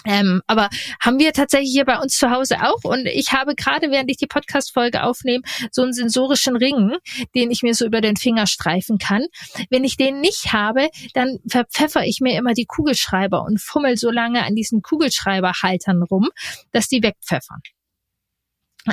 Ähm, 0.06 0.42
aber 0.48 0.70
haben 1.00 1.20
wir 1.20 1.34
tatsächlich 1.34 1.72
hier 1.72 1.86
bei 1.86 1.98
uns 1.98 2.18
zu 2.18 2.30
Hause 2.30 2.58
auch. 2.62 2.84
Und 2.84 3.06
ich 3.08 3.34
habe 3.34 3.56
gerade, 3.56 3.92
während 3.92 4.10
ich 4.10 4.18
die 4.18 4.28
Podcast-Folge 4.28 5.04
aufnehme, 5.04 5.44
so 5.72 5.82
einen 5.82 5.94
sensorischen 5.94 6.56
Ring, 6.56 6.98
den 7.36 7.52
ich 7.52 7.64
mir 7.64 7.74
so 7.74 7.86
über 7.86 8.02
den 8.02 8.16
Finger 8.16 8.48
streifen 8.48 8.98
kann. 8.98 9.26
Wenn 9.70 9.84
ich 9.84 9.98
den 9.98 10.22
nicht 10.22 10.54
habe, 10.54 10.90
dann 11.14 11.40
verpfeffer 11.48 12.06
ich 12.06 12.20
mir 12.22 12.38
immer 12.38 12.54
die 12.54 12.66
Kugelschreiber 12.66 13.44
und 13.44 13.62
fummel 13.62 13.98
so 13.98 14.12
lange 14.12 14.44
an 14.44 14.56
diesen 14.56 14.82
Kugelschreiberhaltern 14.82 16.04
rum, 16.04 16.30
dass 16.72 16.88
die 16.88 17.02
wegpfeffern. 17.02 17.62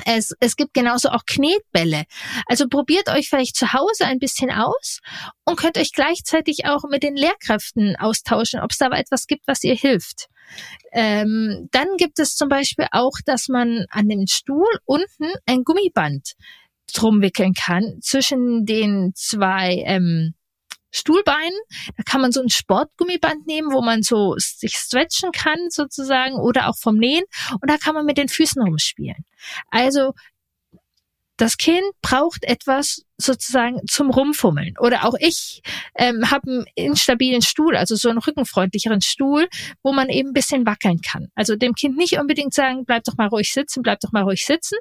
Es, 0.06 0.32
es 0.40 0.56
gibt 0.56 0.72
genauso 0.72 1.10
auch 1.10 1.24
Knetbälle. 1.26 2.04
Also 2.46 2.66
probiert 2.68 3.10
euch 3.10 3.28
vielleicht 3.28 3.56
zu 3.56 3.74
Hause 3.74 4.06
ein 4.06 4.18
bisschen 4.18 4.50
aus 4.50 5.00
und 5.44 5.56
könnt 5.56 5.76
euch 5.76 5.92
gleichzeitig 5.92 6.64
auch 6.64 6.84
mit 6.88 7.02
den 7.02 7.14
Lehrkräften 7.14 7.96
austauschen, 7.96 8.60
ob 8.60 8.70
es 8.70 8.78
da 8.78 8.86
etwas 8.88 9.26
gibt, 9.26 9.46
was 9.46 9.62
ihr 9.64 9.74
hilft. 9.74 10.28
Ähm, 10.92 11.68
dann 11.70 11.88
gibt 11.96 12.18
es 12.18 12.34
zum 12.34 12.48
Beispiel 12.48 12.86
auch, 12.92 13.12
dass 13.24 13.48
man 13.48 13.86
an 13.90 14.08
dem 14.08 14.26
Stuhl 14.26 14.68
unten 14.84 15.32
ein 15.46 15.64
Gummiband 15.64 16.32
drum 16.92 17.22
wickeln 17.22 17.54
kann 17.54 17.98
zwischen 18.02 18.66
den 18.66 19.12
zwei 19.14 19.82
ähm, 19.86 20.34
Stuhlbeinen. 20.90 21.58
Da 21.96 22.02
kann 22.04 22.20
man 22.20 22.32
so 22.32 22.42
ein 22.42 22.50
Sportgummiband 22.50 23.46
nehmen, 23.46 23.72
wo 23.72 23.80
man 23.80 24.02
so 24.02 24.34
sich 24.36 24.74
stretchen 24.74 25.32
kann 25.32 25.58
sozusagen 25.70 26.36
oder 26.36 26.68
auch 26.68 26.76
vom 26.78 26.96
Nähen. 26.96 27.24
Und 27.52 27.70
da 27.70 27.78
kann 27.78 27.94
man 27.94 28.04
mit 28.04 28.18
den 28.18 28.28
Füßen 28.28 28.62
rumspielen. 28.62 29.24
Also 29.70 30.12
das 31.42 31.56
Kind 31.56 31.82
braucht 32.02 32.44
etwas 32.44 33.02
sozusagen 33.16 33.80
zum 33.90 34.10
Rumfummeln. 34.10 34.74
Oder 34.78 35.04
auch 35.04 35.14
ich 35.18 35.60
ähm, 35.96 36.30
habe 36.30 36.48
einen 36.48 36.64
instabilen 36.76 37.42
Stuhl, 37.42 37.76
also 37.76 37.96
so 37.96 38.10
einen 38.10 38.18
rückenfreundlicheren 38.18 39.00
Stuhl, 39.00 39.48
wo 39.82 39.92
man 39.92 40.08
eben 40.08 40.28
ein 40.28 40.34
bisschen 40.34 40.64
wackeln 40.66 41.00
kann. 41.00 41.32
Also 41.34 41.56
dem 41.56 41.74
Kind 41.74 41.96
nicht 41.96 42.16
unbedingt 42.16 42.54
sagen, 42.54 42.84
bleib 42.84 43.02
doch 43.02 43.16
mal 43.16 43.26
ruhig 43.26 43.52
sitzen, 43.52 43.82
bleib 43.82 43.98
doch 43.98 44.12
mal 44.12 44.22
ruhig 44.22 44.46
sitzen, 44.46 44.78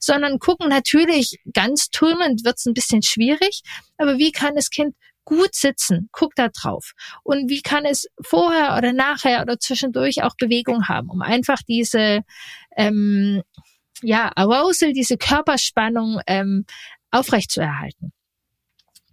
sondern 0.00 0.38
gucken 0.38 0.68
natürlich, 0.68 1.38
ganz 1.54 1.88
turnend 1.88 2.44
wird 2.44 2.58
es 2.58 2.66
ein 2.66 2.74
bisschen 2.74 3.02
schwierig, 3.02 3.62
aber 3.96 4.18
wie 4.18 4.32
kann 4.32 4.54
das 4.54 4.68
Kind 4.68 4.94
gut 5.24 5.54
sitzen, 5.54 6.10
guck 6.12 6.34
da 6.34 6.48
drauf. 6.48 6.92
Und 7.22 7.48
wie 7.48 7.62
kann 7.62 7.86
es 7.86 8.06
vorher 8.20 8.76
oder 8.76 8.92
nachher 8.92 9.40
oder 9.40 9.58
zwischendurch 9.58 10.22
auch 10.22 10.34
Bewegung 10.36 10.88
haben, 10.88 11.08
um 11.08 11.22
einfach 11.22 11.62
diese 11.66 12.20
ähm, 12.76 13.42
ja, 14.02 14.30
Arousal, 14.34 14.92
diese 14.92 15.16
Körperspannung 15.16 16.20
ähm, 16.26 16.64
aufrechtzuerhalten. 17.10 18.12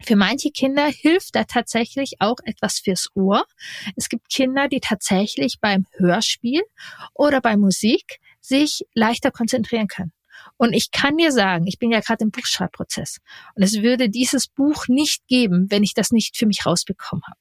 Für 0.02 0.16
manche 0.16 0.52
Kinder 0.52 0.88
hilft 0.88 1.36
da 1.36 1.44
tatsächlich 1.44 2.16
auch 2.20 2.38
etwas 2.46 2.80
fürs 2.80 3.10
Ohr. 3.16 3.46
Es 3.96 4.08
gibt 4.08 4.30
Kinder, 4.30 4.68
die 4.70 4.80
tatsächlich 4.80 5.60
beim 5.60 5.86
Hörspiel 5.98 6.62
oder 7.14 7.42
bei 7.42 7.58
Musik 7.58 8.20
sich 8.40 8.86
leichter 8.94 9.32
konzentrieren 9.32 9.88
können. 9.88 10.14
Und 10.56 10.74
ich 10.74 10.92
kann 10.92 11.18
dir 11.18 11.34
sagen, 11.34 11.68
ich 11.68 11.80
bin 11.80 11.92
ja 11.92 12.00
gerade 12.00 12.24
im 12.24 12.32
Buchschreibprozess 12.32 13.18
und 13.56 13.64
es 13.64 13.82
würde 13.82 14.10
dieses 14.10 14.48
Buch 14.48 14.88
nicht 14.88 15.28
geben, 15.28 15.68
wenn 15.70 15.84
ich 15.84 15.94
das 15.94 16.12
nicht 16.12 16.38
für 16.38 16.46
mich 16.46 16.66
rausbekommen 16.66 17.24
habe. 17.28 17.40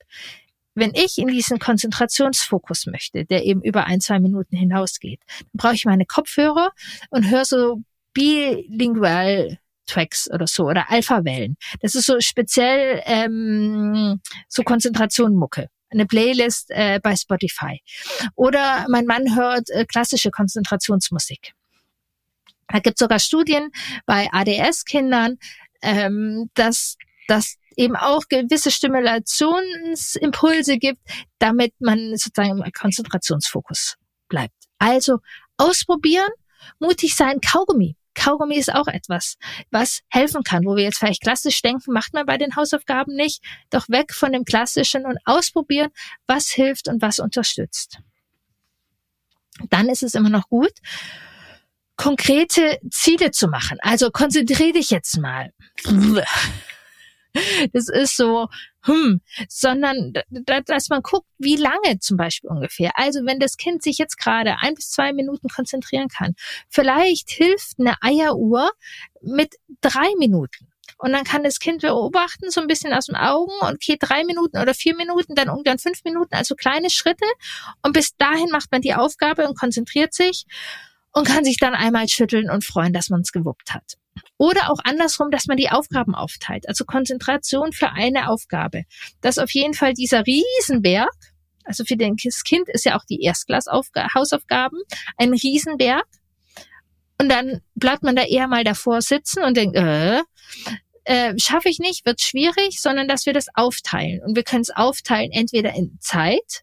Wenn 0.78 0.92
ich 0.94 1.18
in 1.18 1.28
diesen 1.28 1.58
Konzentrationsfokus 1.58 2.86
möchte, 2.86 3.24
der 3.24 3.44
eben 3.44 3.62
über 3.62 3.86
ein, 3.86 4.00
zwei 4.00 4.20
Minuten 4.20 4.56
hinausgeht, 4.56 5.20
dann 5.40 5.48
brauche 5.54 5.74
ich 5.74 5.84
meine 5.84 6.06
Kopfhörer 6.06 6.70
und 7.10 7.30
höre 7.30 7.44
so 7.44 7.82
bilingual 8.14 9.58
Tracks 9.86 10.30
oder 10.30 10.46
so 10.46 10.66
oder 10.66 10.90
Alpha-Wellen. 10.90 11.56
Das 11.80 11.94
ist 11.94 12.06
so 12.06 12.20
speziell 12.20 13.02
ähm, 13.06 14.20
so 14.48 14.62
Konzentrationmucke 14.62 15.68
eine 15.90 16.06
Playlist 16.06 16.70
äh, 16.70 17.00
bei 17.02 17.16
Spotify. 17.16 17.80
Oder 18.34 18.86
mein 18.88 19.06
Mann 19.06 19.34
hört 19.34 19.70
äh, 19.70 19.84
klassische 19.86 20.30
Konzentrationsmusik. 20.30 21.52
Da 22.68 22.80
gibt 22.80 22.98
sogar 22.98 23.18
Studien 23.18 23.70
bei 24.04 24.28
ADS-Kindern, 24.30 25.38
ähm, 25.80 26.50
dass 26.54 26.96
dass 27.28 27.56
eben 27.78 27.96
auch 27.96 28.24
gewisse 28.28 28.70
Stimulationsimpulse 28.70 30.76
gibt, 30.78 31.00
damit 31.38 31.72
man 31.80 32.16
sozusagen 32.16 32.62
im 32.62 32.72
Konzentrationsfokus 32.72 33.96
bleibt. 34.28 34.54
Also 34.78 35.18
ausprobieren, 35.56 36.28
mutig 36.78 37.14
sein, 37.14 37.40
Kaugummi. 37.40 37.96
Kaugummi 38.14 38.56
ist 38.56 38.74
auch 38.74 38.88
etwas, 38.88 39.36
was 39.70 40.00
helfen 40.08 40.42
kann, 40.42 40.64
wo 40.64 40.74
wir 40.74 40.82
jetzt 40.82 40.98
vielleicht 40.98 41.22
klassisch 41.22 41.62
denken, 41.62 41.92
macht 41.92 42.14
man 42.14 42.26
bei 42.26 42.36
den 42.36 42.56
Hausaufgaben 42.56 43.14
nicht, 43.14 43.44
doch 43.70 43.88
weg 43.88 44.12
von 44.12 44.32
dem 44.32 44.44
Klassischen 44.44 45.06
und 45.06 45.18
ausprobieren, 45.24 45.90
was 46.26 46.48
hilft 46.48 46.88
und 46.88 47.00
was 47.00 47.20
unterstützt. 47.20 48.00
Dann 49.70 49.88
ist 49.88 50.02
es 50.02 50.16
immer 50.16 50.30
noch 50.30 50.48
gut, 50.48 50.72
konkrete 51.96 52.80
Ziele 52.90 53.30
zu 53.30 53.46
machen. 53.46 53.78
Also 53.82 54.10
konzentriere 54.10 54.72
dich 54.72 54.90
jetzt 54.90 55.16
mal. 55.18 55.52
Das 57.72 57.88
ist 57.88 58.16
so, 58.16 58.48
hm, 58.82 59.20
sondern 59.48 60.12
dass 60.30 60.88
man 60.88 61.02
guckt, 61.02 61.26
wie 61.38 61.56
lange 61.56 61.98
zum 62.00 62.16
Beispiel 62.16 62.50
ungefähr. 62.50 62.92
Also 62.94 63.20
wenn 63.24 63.38
das 63.38 63.56
Kind 63.56 63.82
sich 63.82 63.98
jetzt 63.98 64.18
gerade 64.18 64.56
ein 64.58 64.74
bis 64.74 64.90
zwei 64.90 65.12
Minuten 65.12 65.48
konzentrieren 65.48 66.08
kann, 66.08 66.34
vielleicht 66.68 67.30
hilft 67.30 67.78
eine 67.78 67.96
Eieruhr 68.00 68.70
mit 69.20 69.56
drei 69.80 70.08
Minuten. 70.18 70.68
Und 70.96 71.12
dann 71.12 71.22
kann 71.22 71.44
das 71.44 71.60
Kind 71.60 71.82
beobachten, 71.82 72.50
so 72.50 72.60
ein 72.60 72.66
bisschen 72.66 72.92
aus 72.92 73.06
dem 73.06 73.14
Augen, 73.14 73.52
und 73.60 73.74
okay, 73.74 73.96
drei 74.00 74.24
Minuten 74.24 74.58
oder 74.58 74.74
vier 74.74 74.96
Minuten, 74.96 75.36
dann 75.36 75.48
ungefähr 75.48 75.78
fünf 75.78 76.02
Minuten, 76.04 76.34
also 76.34 76.56
kleine 76.56 76.90
Schritte. 76.90 77.24
Und 77.82 77.92
bis 77.92 78.16
dahin 78.16 78.48
macht 78.50 78.72
man 78.72 78.80
die 78.80 78.94
Aufgabe 78.94 79.46
und 79.46 79.56
konzentriert 79.56 80.12
sich 80.12 80.44
und 81.12 81.26
kann 81.26 81.44
sich 81.44 81.56
dann 81.56 81.74
einmal 81.74 82.08
schütteln 82.08 82.50
und 82.50 82.64
freuen, 82.64 82.92
dass 82.92 83.08
man 83.08 83.20
es 83.20 83.32
gewuppt 83.32 83.72
hat. 83.72 83.94
Oder 84.36 84.70
auch 84.70 84.80
andersrum, 84.84 85.30
dass 85.30 85.46
man 85.46 85.56
die 85.56 85.70
Aufgaben 85.70 86.14
aufteilt. 86.14 86.68
Also 86.68 86.84
Konzentration 86.84 87.72
für 87.72 87.90
eine 87.90 88.28
Aufgabe. 88.28 88.84
Dass 89.20 89.38
auf 89.38 89.50
jeden 89.52 89.74
Fall 89.74 89.94
dieser 89.94 90.24
Riesenberg, 90.26 91.10
also 91.64 91.84
für 91.84 91.96
das 91.96 92.42
Kind 92.44 92.68
ist 92.68 92.84
ja 92.84 92.96
auch 92.96 93.04
die 93.04 93.22
Erstklass-Hausaufgaben 93.22 94.78
ein 95.16 95.32
Riesenberg. 95.32 96.06
Und 97.20 97.28
dann 97.28 97.60
bleibt 97.74 98.02
man 98.02 98.16
da 98.16 98.22
eher 98.22 98.46
mal 98.46 98.64
davor 98.64 99.02
sitzen 99.02 99.42
und 99.42 99.56
denkt, 99.56 99.76
äh, 99.76 100.22
äh, 101.04 101.34
schaffe 101.38 101.68
ich 101.68 101.78
nicht, 101.78 102.06
wird 102.06 102.20
schwierig, 102.20 102.80
sondern 102.80 103.08
dass 103.08 103.26
wir 103.26 103.32
das 103.32 103.46
aufteilen. 103.54 104.20
Und 104.24 104.36
wir 104.36 104.44
können 104.44 104.62
es 104.62 104.70
aufteilen 104.70 105.32
entweder 105.32 105.74
in 105.74 105.98
Zeit, 106.00 106.62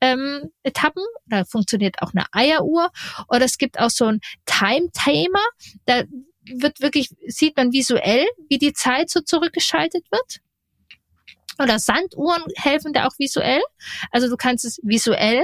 ähm, 0.00 0.50
Etappen. 0.62 1.04
Da 1.26 1.44
funktioniert 1.44 1.96
auch 2.00 2.12
eine 2.14 2.26
Eieruhr. 2.32 2.90
Oder 3.28 3.44
es 3.44 3.58
gibt 3.58 3.78
auch 3.78 3.90
so 3.90 4.06
ein 4.06 4.20
Time-Timer. 4.46 5.44
Da 5.86 6.04
wird 6.44 6.80
wirklich, 6.80 7.10
sieht 7.26 7.56
man 7.56 7.72
visuell, 7.72 8.26
wie 8.48 8.58
die 8.58 8.72
Zeit 8.72 9.10
so 9.10 9.20
zurückgeschaltet 9.20 10.06
wird. 10.10 10.40
Oder 11.60 11.78
Sanduhren 11.78 12.42
helfen 12.56 12.92
da 12.92 13.06
auch 13.06 13.18
visuell. 13.18 13.60
Also 14.10 14.28
du 14.28 14.36
kannst 14.36 14.64
es 14.64 14.78
visuell 14.82 15.42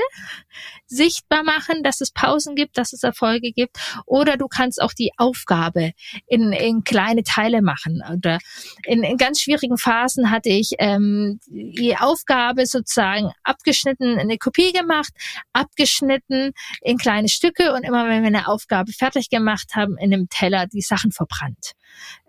sichtbar 0.86 1.42
machen, 1.42 1.82
dass 1.82 2.00
es 2.00 2.12
Pausen 2.12 2.54
gibt, 2.54 2.78
dass 2.78 2.92
es 2.92 3.02
Erfolge 3.02 3.52
gibt. 3.52 3.76
Oder 4.06 4.36
du 4.36 4.46
kannst 4.48 4.80
auch 4.80 4.92
die 4.92 5.10
Aufgabe 5.18 5.92
in, 6.26 6.52
in 6.52 6.84
kleine 6.84 7.22
Teile 7.22 7.60
machen. 7.60 8.02
Oder 8.12 8.38
in, 8.84 9.02
in 9.02 9.16
ganz 9.16 9.40
schwierigen 9.40 9.76
Phasen 9.76 10.30
hatte 10.30 10.48
ich 10.48 10.72
ähm, 10.78 11.40
die 11.46 11.96
Aufgabe 11.96 12.66
sozusagen 12.66 13.32
abgeschnitten, 13.42 14.18
eine 14.18 14.38
Kopie 14.38 14.72
gemacht, 14.72 15.12
abgeschnitten 15.52 16.52
in 16.80 16.98
kleine 16.98 17.28
Stücke 17.28 17.74
und 17.74 17.82
immer 17.82 18.06
wenn 18.08 18.22
wir 18.22 18.28
eine 18.28 18.48
Aufgabe 18.48 18.92
fertig 18.92 19.28
gemacht 19.28 19.72
haben, 19.74 19.98
in 19.98 20.12
einem 20.12 20.28
Teller 20.28 20.66
die 20.66 20.80
Sachen 20.80 21.12
verbrannt 21.12 21.72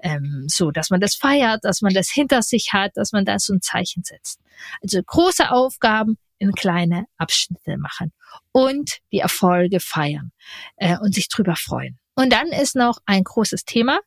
ähm, 0.02 0.46
so, 0.48 0.72
dass 0.72 0.90
man 0.90 1.00
das 1.00 1.16
feiert, 1.16 1.64
dass 1.64 1.82
man 1.82 1.94
das 1.94 2.10
hinter 2.10 2.42
sich 2.42 2.74
hat, 2.74 2.92
dass 2.96 3.12
man 3.12 3.26
da 3.26 3.40
so 3.40 3.54
ein 3.54 3.62
Zeichen 3.62 4.04
setzt. 4.04 4.40
Also 4.82 5.02
große 5.04 5.52
Aufgaben 5.52 6.18
in 6.40 6.54
kleine 6.54 7.06
Abschnitte 7.18 7.78
machen 7.78 8.14
und 8.52 9.00
die 9.12 9.20
Erfolge 9.20 9.80
feiern 9.80 10.32
äh, 10.78 10.98
und 10.98 11.16
sich 11.16 11.30
drüber 11.30 11.56
freuen. 11.56 12.00
Und 12.16 12.32
dann 12.32 12.48
ist 12.48 12.76
noch 12.76 13.00
ein 13.06 13.24
großes 13.24 13.66
Thema, 13.66 14.00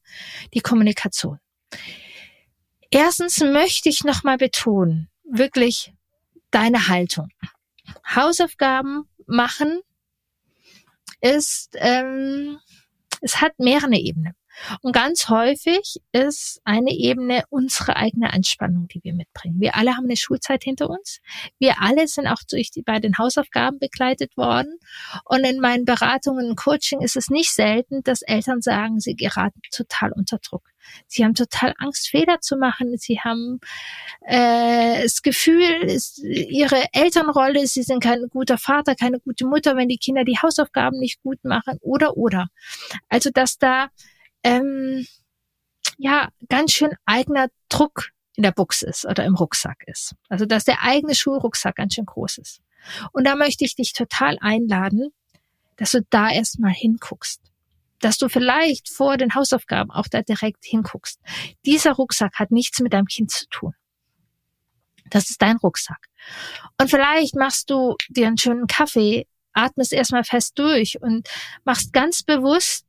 die 0.55 0.61
Kommunikation. 0.61 1.39
Erstens 2.91 3.39
möchte 3.39 3.89
ich 3.89 4.03
nochmal 4.03 4.37
betonen, 4.37 5.09
wirklich 5.25 5.93
deine 6.51 6.89
Haltung. 6.89 7.29
Hausaufgaben 8.05 9.05
machen 9.27 9.81
ist, 11.21 11.77
ähm, 11.79 12.59
es 13.21 13.41
hat 13.41 13.59
mehrere 13.59 13.95
Ebenen. 13.95 14.35
Und 14.83 14.93
ganz 14.93 15.29
häufig 15.29 16.01
ist 16.13 16.61
eine 16.65 16.93
Ebene 16.93 17.45
unsere 17.51 17.97
eigene 17.97 18.33
Anspannung, 18.33 18.89
die 18.89 19.03
wir 19.03 19.15
mitbringen. 19.15 19.61
Wir 19.61 19.77
alle 19.77 19.97
haben 19.97 20.05
eine 20.05 20.17
Schulzeit 20.17 20.65
hinter 20.65 20.91
uns. 20.91 21.21
Wir 21.59 21.81
alle 21.81 22.09
sind 22.09 22.27
auch 22.27 22.43
durch 22.49 22.71
die, 22.71 22.83
bei 22.83 22.99
den 22.99 23.19
Hausaufgaben 23.19 23.79
begleitet 23.79 24.37
worden. 24.37 24.79
Und 25.25 25.45
in 25.45 25.61
meinen 25.61 25.85
Beratungen 25.85 26.51
und 26.51 26.57
Coaching 26.57 27.01
ist 27.01 27.17
es 27.17 27.29
nicht 27.29 27.53
selten, 27.53 28.03
dass 28.03 28.23
Eltern 28.23 28.61
sagen, 28.63 29.01
sie 29.01 29.15
geraten 29.15 29.61
total 29.71 30.13
unter 30.13 30.39
Druck. 30.39 30.71
Sie 31.07 31.25
haben 31.25 31.35
total 31.35 31.75
Angst, 31.79 32.09
Fehler 32.09 32.41
zu 32.41 32.57
machen. 32.57 32.97
Sie 32.97 33.21
haben 33.21 33.61
äh, 34.23 35.03
das 35.03 35.23
Gefühl, 35.23 35.85
es, 35.87 36.19
ihre 36.19 36.85
Elternrolle, 36.93 37.67
sie 37.67 37.83
sind 37.83 38.03
kein 38.03 38.29
guter 38.31 38.59
Vater, 38.59 38.95
keine 38.95 39.21
gute 39.21 39.47
Mutter, 39.47 39.77
wenn 39.77 39.89
die 39.89 39.99
Kinder 39.99 40.25
die 40.25 40.39
Hausaufgaben 40.39 40.99
nicht 40.99 41.23
gut 41.23 41.45
machen 41.45 41.79
oder 41.81 42.17
oder. 42.17 42.49
Also 43.09 43.31
dass 43.31 43.59
da 43.59 43.89
ähm, 44.43 45.07
ja 45.99 46.29
ganz 46.49 46.73
schön 46.73 46.93
eigener 47.05 47.49
Druck 47.69 48.11
in 48.37 48.43
der 48.43 48.53
Buchse 48.53 48.87
ist 48.87 49.05
oder 49.05 49.25
im 49.25 49.35
Rucksack 49.35 49.83
ist. 49.87 50.15
Also 50.29 50.47
dass 50.47 50.65
der 50.65 50.83
eigene 50.83 51.15
Schulrucksack 51.15 51.77
ganz 51.77 51.95
schön 51.95 52.07
groß 52.07 52.39
ist. 52.39 52.61
Und 53.13 53.27
da 53.27 53.37
möchte 53.37 53.65
ich 53.65 53.75
dich 53.75 53.93
total 53.93 54.39
einladen, 54.41 55.11
dass 55.77 55.91
du 55.91 56.01
da 56.11 56.31
erstmal 56.31 56.73
hinguckst. 56.73 57.41
Dass 58.01 58.17
du 58.17 58.29
vielleicht 58.29 58.89
vor 58.89 59.19
den 59.19 59.35
Hausaufgaben 59.35 59.91
auch 59.91 60.07
da 60.09 60.23
direkt 60.23 60.65
hinguckst. 60.65 61.21
Dieser 61.67 61.93
Rucksack 61.93 62.35
hat 62.39 62.51
nichts 62.51 62.81
mit 62.81 62.95
deinem 62.95 63.07
Kind 63.07 63.31
zu 63.31 63.47
tun. 63.49 63.75
Das 65.11 65.29
ist 65.29 65.43
dein 65.43 65.57
Rucksack. 65.57 66.07
Und 66.81 66.89
vielleicht 66.89 67.35
machst 67.35 67.69
du 67.69 67.97
dir 68.09 68.27
einen 68.27 68.39
schönen 68.39 68.67
Kaffee 68.67 69.27
atmest 69.53 69.93
erstmal 69.93 70.25
fest 70.25 70.59
durch 70.59 71.01
und 71.01 71.29
machst 71.65 71.93
ganz 71.93 72.23
bewusst, 72.23 72.87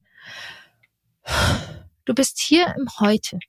du 2.05 2.13
bist 2.13 2.39
hier 2.39 2.73
im 2.77 2.87
Heute. 2.99 3.39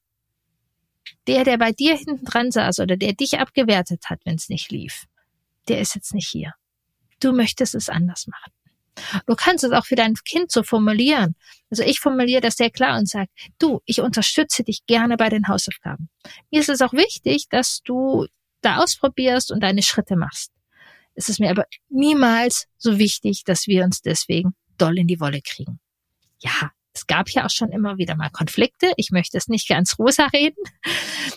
Der, 1.26 1.44
der 1.44 1.58
bei 1.58 1.72
dir 1.72 1.96
hinten 1.96 2.24
dran 2.24 2.50
saß 2.50 2.80
oder 2.80 2.96
der 2.96 3.12
dich 3.12 3.38
abgewertet 3.38 4.04
hat, 4.10 4.20
wenn 4.24 4.34
es 4.34 4.48
nicht 4.48 4.70
lief, 4.72 5.04
der 5.68 5.80
ist 5.80 5.94
jetzt 5.94 6.14
nicht 6.14 6.28
hier. 6.28 6.54
Du 7.20 7.32
möchtest 7.32 7.74
es 7.74 7.88
anders 7.88 8.26
machen. 8.26 8.52
Du 9.26 9.34
kannst 9.34 9.64
es 9.64 9.72
auch 9.72 9.86
für 9.86 9.94
dein 9.94 10.14
Kind 10.14 10.50
so 10.50 10.62
formulieren. 10.62 11.34
Also 11.70 11.82
ich 11.82 12.00
formuliere 12.00 12.40
das 12.40 12.56
sehr 12.56 12.70
klar 12.70 12.98
und 12.98 13.08
sage, 13.08 13.30
du, 13.58 13.80
ich 13.86 14.00
unterstütze 14.00 14.64
dich 14.64 14.84
gerne 14.86 15.16
bei 15.16 15.28
den 15.28 15.48
Hausaufgaben. 15.48 16.08
Mir 16.50 16.60
ist 16.60 16.68
es 16.68 16.82
auch 16.82 16.92
wichtig, 16.92 17.48
dass 17.48 17.80
du 17.84 18.26
da 18.60 18.78
ausprobierst 18.78 19.50
und 19.50 19.60
deine 19.60 19.82
Schritte 19.82 20.16
machst. 20.16 20.52
Es 21.14 21.28
ist 21.28 21.40
mir 21.40 21.50
aber 21.50 21.66
niemals 21.88 22.66
so 22.76 22.98
wichtig, 22.98 23.44
dass 23.44 23.66
wir 23.66 23.84
uns 23.84 24.02
deswegen 24.02 24.54
doll 24.78 24.98
in 24.98 25.06
die 25.06 25.20
Wolle 25.20 25.40
kriegen. 25.42 25.78
Ja, 26.40 26.72
es 26.94 27.06
gab 27.06 27.30
ja 27.30 27.46
auch 27.46 27.50
schon 27.50 27.70
immer 27.70 27.96
wieder 27.98 28.16
mal 28.16 28.30
Konflikte. 28.30 28.92
Ich 28.96 29.10
möchte 29.10 29.38
es 29.38 29.48
nicht 29.48 29.68
ganz 29.68 29.98
rosa 29.98 30.26
reden. 30.26 30.62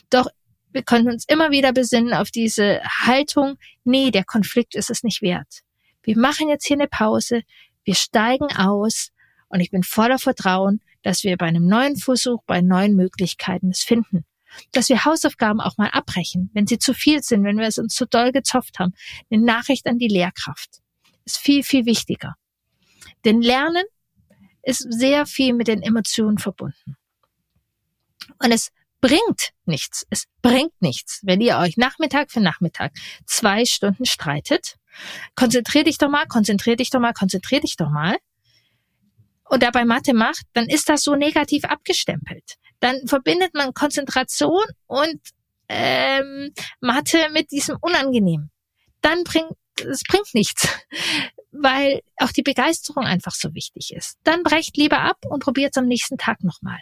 Doch 0.10 0.28
wir 0.72 0.84
können 0.84 1.08
uns 1.08 1.26
immer 1.28 1.52
wieder 1.52 1.72
besinnen 1.72 2.14
auf 2.14 2.32
diese 2.32 2.82
Haltung, 2.84 3.58
nee, 3.86 4.12
der 4.12 4.26
Konflikt 4.26 4.76
ist 4.76 4.90
es 4.90 5.04
nicht 5.04 5.22
wert 5.22 5.64
wir 6.06 6.18
machen 6.18 6.48
jetzt 6.48 6.66
hier 6.66 6.78
eine 6.78 6.88
Pause, 6.88 7.42
wir 7.84 7.96
steigen 7.96 8.56
aus 8.56 9.12
und 9.50 9.60
ich 9.60 9.72
bin 9.72 9.84
voller 9.84 10.20
Vertrauen, 10.20 10.82
dass 11.02 11.24
wir 11.24 11.38
bei 11.38 11.48
einem 11.48 11.68
neuen 11.68 11.98
Versuch, 11.98 12.44
bei 12.46 12.62
neuen 12.62 12.96
Möglichkeiten 12.96 13.70
es 13.70 13.82
finden. 13.82 14.26
Dass 14.72 14.90
wir 14.90 15.04
Hausaufgaben 15.04 15.60
auch 15.60 15.78
mal 15.78 15.90
abbrechen, 15.90 16.50
wenn 16.54 16.66
sie 16.66 16.80
zu 16.80 16.94
viel 16.94 17.22
sind, 17.22 17.44
wenn 17.44 17.58
wir 17.58 17.68
es 17.68 17.78
uns 17.78 17.94
zu 17.94 18.06
doll 18.06 18.32
gezopft 18.32 18.80
haben. 18.80 18.94
Eine 19.30 19.44
Nachricht 19.44 19.86
an 19.86 19.98
die 19.98 20.08
Lehrkraft 20.08 20.82
ist 21.26 21.40
viel, 21.40 21.64
viel 21.64 21.86
wichtiger. 21.86 22.36
Denn 23.26 23.42
Lernen 23.42 23.84
ist 24.66 24.86
sehr 24.92 25.26
viel 25.26 25.54
mit 25.54 25.68
den 25.68 25.82
Emotionen 25.82 26.38
verbunden. 26.38 26.98
Und 28.44 28.52
es 28.52 28.72
bringt 29.00 29.52
nichts. 29.66 30.06
Es 30.10 30.26
bringt 30.42 30.74
nichts, 30.82 31.22
wenn 31.24 31.42
ihr 31.42 31.58
euch 31.58 31.78
Nachmittag 31.78 32.32
für 32.32 32.42
Nachmittag 32.42 32.92
zwei 33.26 33.66
Stunden 33.66 34.06
streitet 34.06 34.78
konzentrier 35.36 35.84
dich 35.84 35.98
doch 35.98 36.10
mal, 36.10 36.26
konzentrier 36.28 36.76
dich 36.76 36.90
doch 36.90 37.00
mal, 37.00 37.14
konzentrier 37.14 37.62
dich 37.62 37.76
doch 37.76 37.90
mal. 37.90 38.18
Und 39.48 39.62
dabei 39.62 39.86
Mathe 39.86 40.14
macht, 40.14 40.44
dann 40.54 40.68
ist 40.68 40.90
das 40.90 41.04
so 41.04 41.16
negativ 41.16 41.66
abgestempelt. 41.66 42.56
Dann 42.80 43.08
verbindet 43.08 43.54
man 43.54 43.74
Konzentration 43.74 44.64
und 44.88 45.20
ähm, 45.70 46.52
Mathe 46.82 47.30
mit 47.32 47.52
diesem 47.52 47.78
Unangenehmen. 47.80 48.52
Dann 49.02 49.24
bringt 49.24 49.54
es 49.82 50.04
bringt 50.04 50.34
nichts, 50.34 50.68
weil 51.52 52.02
auch 52.18 52.32
die 52.32 52.44
Begeisterung 52.44 53.06
einfach 53.06 53.34
so 53.34 53.54
wichtig 53.54 53.94
ist. 53.94 54.18
Dann 54.24 54.44
brecht 54.44 54.78
lieber 54.78 55.00
ab 55.00 55.18
und 55.30 55.44
probiert 55.44 55.76
es 55.76 55.78
am 55.78 55.88
nächsten 55.88 56.18
Tag 56.18 56.44
nochmal. 56.44 56.80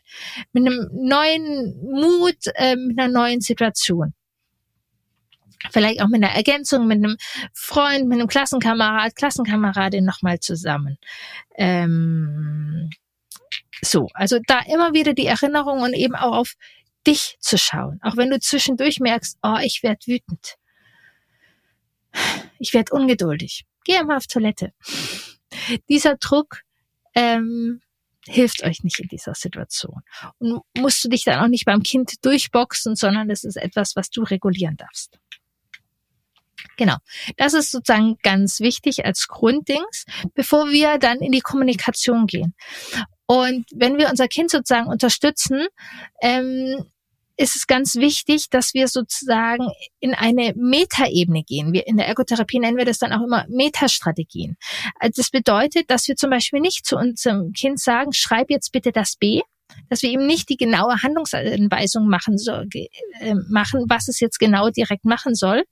Mit 0.51 0.65
einem 0.65 0.89
neuen 0.93 1.75
Mut, 1.81 2.38
äh, 2.55 2.75
mit 2.75 3.00
einer 3.00 3.12
neuen 3.12 3.41
Situation 3.41 4.13
vielleicht 5.71 6.01
auch 6.01 6.07
mit 6.07 6.23
einer 6.23 6.33
Ergänzung, 6.33 6.88
mit 6.88 6.97
einem 6.97 7.17
Freund, 7.53 8.07
mit 8.07 8.19
einem 8.19 8.27
Klassenkamerad, 8.27 9.15
Klassenkameradin 9.15 10.03
nochmal 10.03 10.39
zusammen. 10.39 10.97
Ähm, 11.55 12.89
so, 13.81 14.09
also 14.13 14.39
da 14.47 14.62
immer 14.67 14.93
wieder 14.93 15.13
die 15.13 15.25
Erinnerung 15.25 15.81
und 15.81 15.93
eben 15.93 16.15
auch 16.15 16.35
auf 16.35 16.53
dich 17.05 17.38
zu 17.39 17.57
schauen. 17.57 18.00
Auch 18.01 18.17
wenn 18.17 18.29
du 18.29 18.39
zwischendurch 18.39 19.00
merkst, 19.00 19.38
oh, 19.43 19.57
ich 19.62 19.83
werde 19.83 20.05
wütend. 20.05 20.55
Ich 22.60 22.74
werde 22.74 22.93
ungeduldig. 22.93 23.65
Geh 23.84 23.98
einmal 23.98 24.17
auf 24.17 24.27
Toilette. 24.27 24.74
Dieser 25.89 26.15
Druck 26.17 26.62
ähm, 27.15 27.82
hilft 28.25 28.63
euch 28.63 28.84
nicht 28.84 29.00
in 29.00 29.08
dieser 29.08 29.36
Situation. 29.36 30.01
Und 30.39 30.62
musst 30.77 31.03
du 31.03 31.10
dich 31.10 31.24
dann 31.24 31.39
auch 31.39 31.48
nicht 31.48 31.65
beim 31.65 31.84
Kind 31.84 32.25
durchboxen, 32.25 32.96
sondern 32.96 33.29
es 33.29 33.43
ist 33.43 33.58
etwas, 33.58 33.96
was 33.96 34.10
du 34.10 34.24
regulieren 34.24 34.77
darfst. 34.77 35.20
Genau. 36.78 36.95
Das 37.38 37.54
ist 37.54 37.71
sozusagen 37.71 38.17
ganz 38.23 38.60
wichtig 38.60 39.06
als 39.06 39.28
Grunddings, 39.28 40.06
bevor 40.34 40.71
wir 40.71 40.97
dann 40.97 41.19
in 41.19 41.32
die 41.32 41.41
Kommunikation 41.41 42.26
gehen. 42.26 42.56
Und 43.26 43.65
wenn 43.73 43.97
wir 43.97 44.10
unser 44.10 44.28
Kind 44.28 44.52
sozusagen 44.52 44.88
unterstützen, 44.88 45.67
ähm, 46.21 46.86
ist 47.36 47.56
es 47.56 47.67
ganz 47.67 47.96
wichtig, 47.96 48.50
dass 48.50 48.74
wir 48.74 48.88
sozusagen 48.88 49.67
in 50.00 50.13
eine 50.13 50.54
Metaebene 50.56 51.43
gehen. 51.43 51.74
Wir 51.74 51.88
in 51.88 51.98
der 51.98 52.08
Ergotherapie 52.08 52.60
nennen 52.60 52.78
wir 52.78 52.86
das 52.86 53.00
dann 53.00 53.12
auch 53.12 53.24
immer 53.24 53.46
Metastrategien. 53.50 54.58
Also 55.00 55.22
das 55.22 55.30
bedeutet, 55.30 55.89
dass 55.89 56.08
wir 56.08 56.15
zum 56.15 56.30
Beispiel 56.30 56.60
nicht 56.60 56.86
zu 56.86 56.96
unserem 56.96 57.52
Kind 57.54 57.80
sagen, 57.80 58.13
schreib 58.13 58.50
jetzt 58.50 58.72
bitte 58.72 58.91
das 58.91 59.15
B, 59.15 59.41
dass 59.89 60.04
wir 60.04 60.12
ihm 60.12 60.28
nicht 60.28 60.50
die 60.50 60.58
genaue 60.58 61.02
Handlungsanweisung 61.02 62.08
machen, 62.08 62.38
so, 62.38 62.52
äh, 62.52 63.36
machen, 63.50 63.86
was 63.88 64.08
es 64.08 64.19
jetzt 64.19 64.39
genau 64.39 64.69
direkt 64.69 65.06
machen 65.06 65.34
soll, 65.34 65.63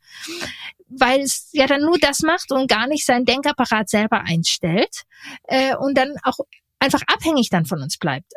weil 0.88 1.22
es 1.22 1.50
ja 1.54 1.68
dann 1.68 1.82
nur 1.82 2.00
das 2.00 2.22
macht 2.22 2.52
und 2.52 2.70
gar 2.70 2.88
nicht 2.88 3.06
sein 3.06 3.26
Denkapparat 3.26 3.90
selber 3.90 4.22
einstellt 4.22 5.04
äh, 5.44 5.76
und 5.76 5.98
dann 5.98 6.16
auch 6.24 6.40
einfach 6.80 7.02
abhängig 7.08 7.50
dann 7.50 7.66
von 7.66 7.82
uns 7.82 7.98
bleibt. 7.98 8.32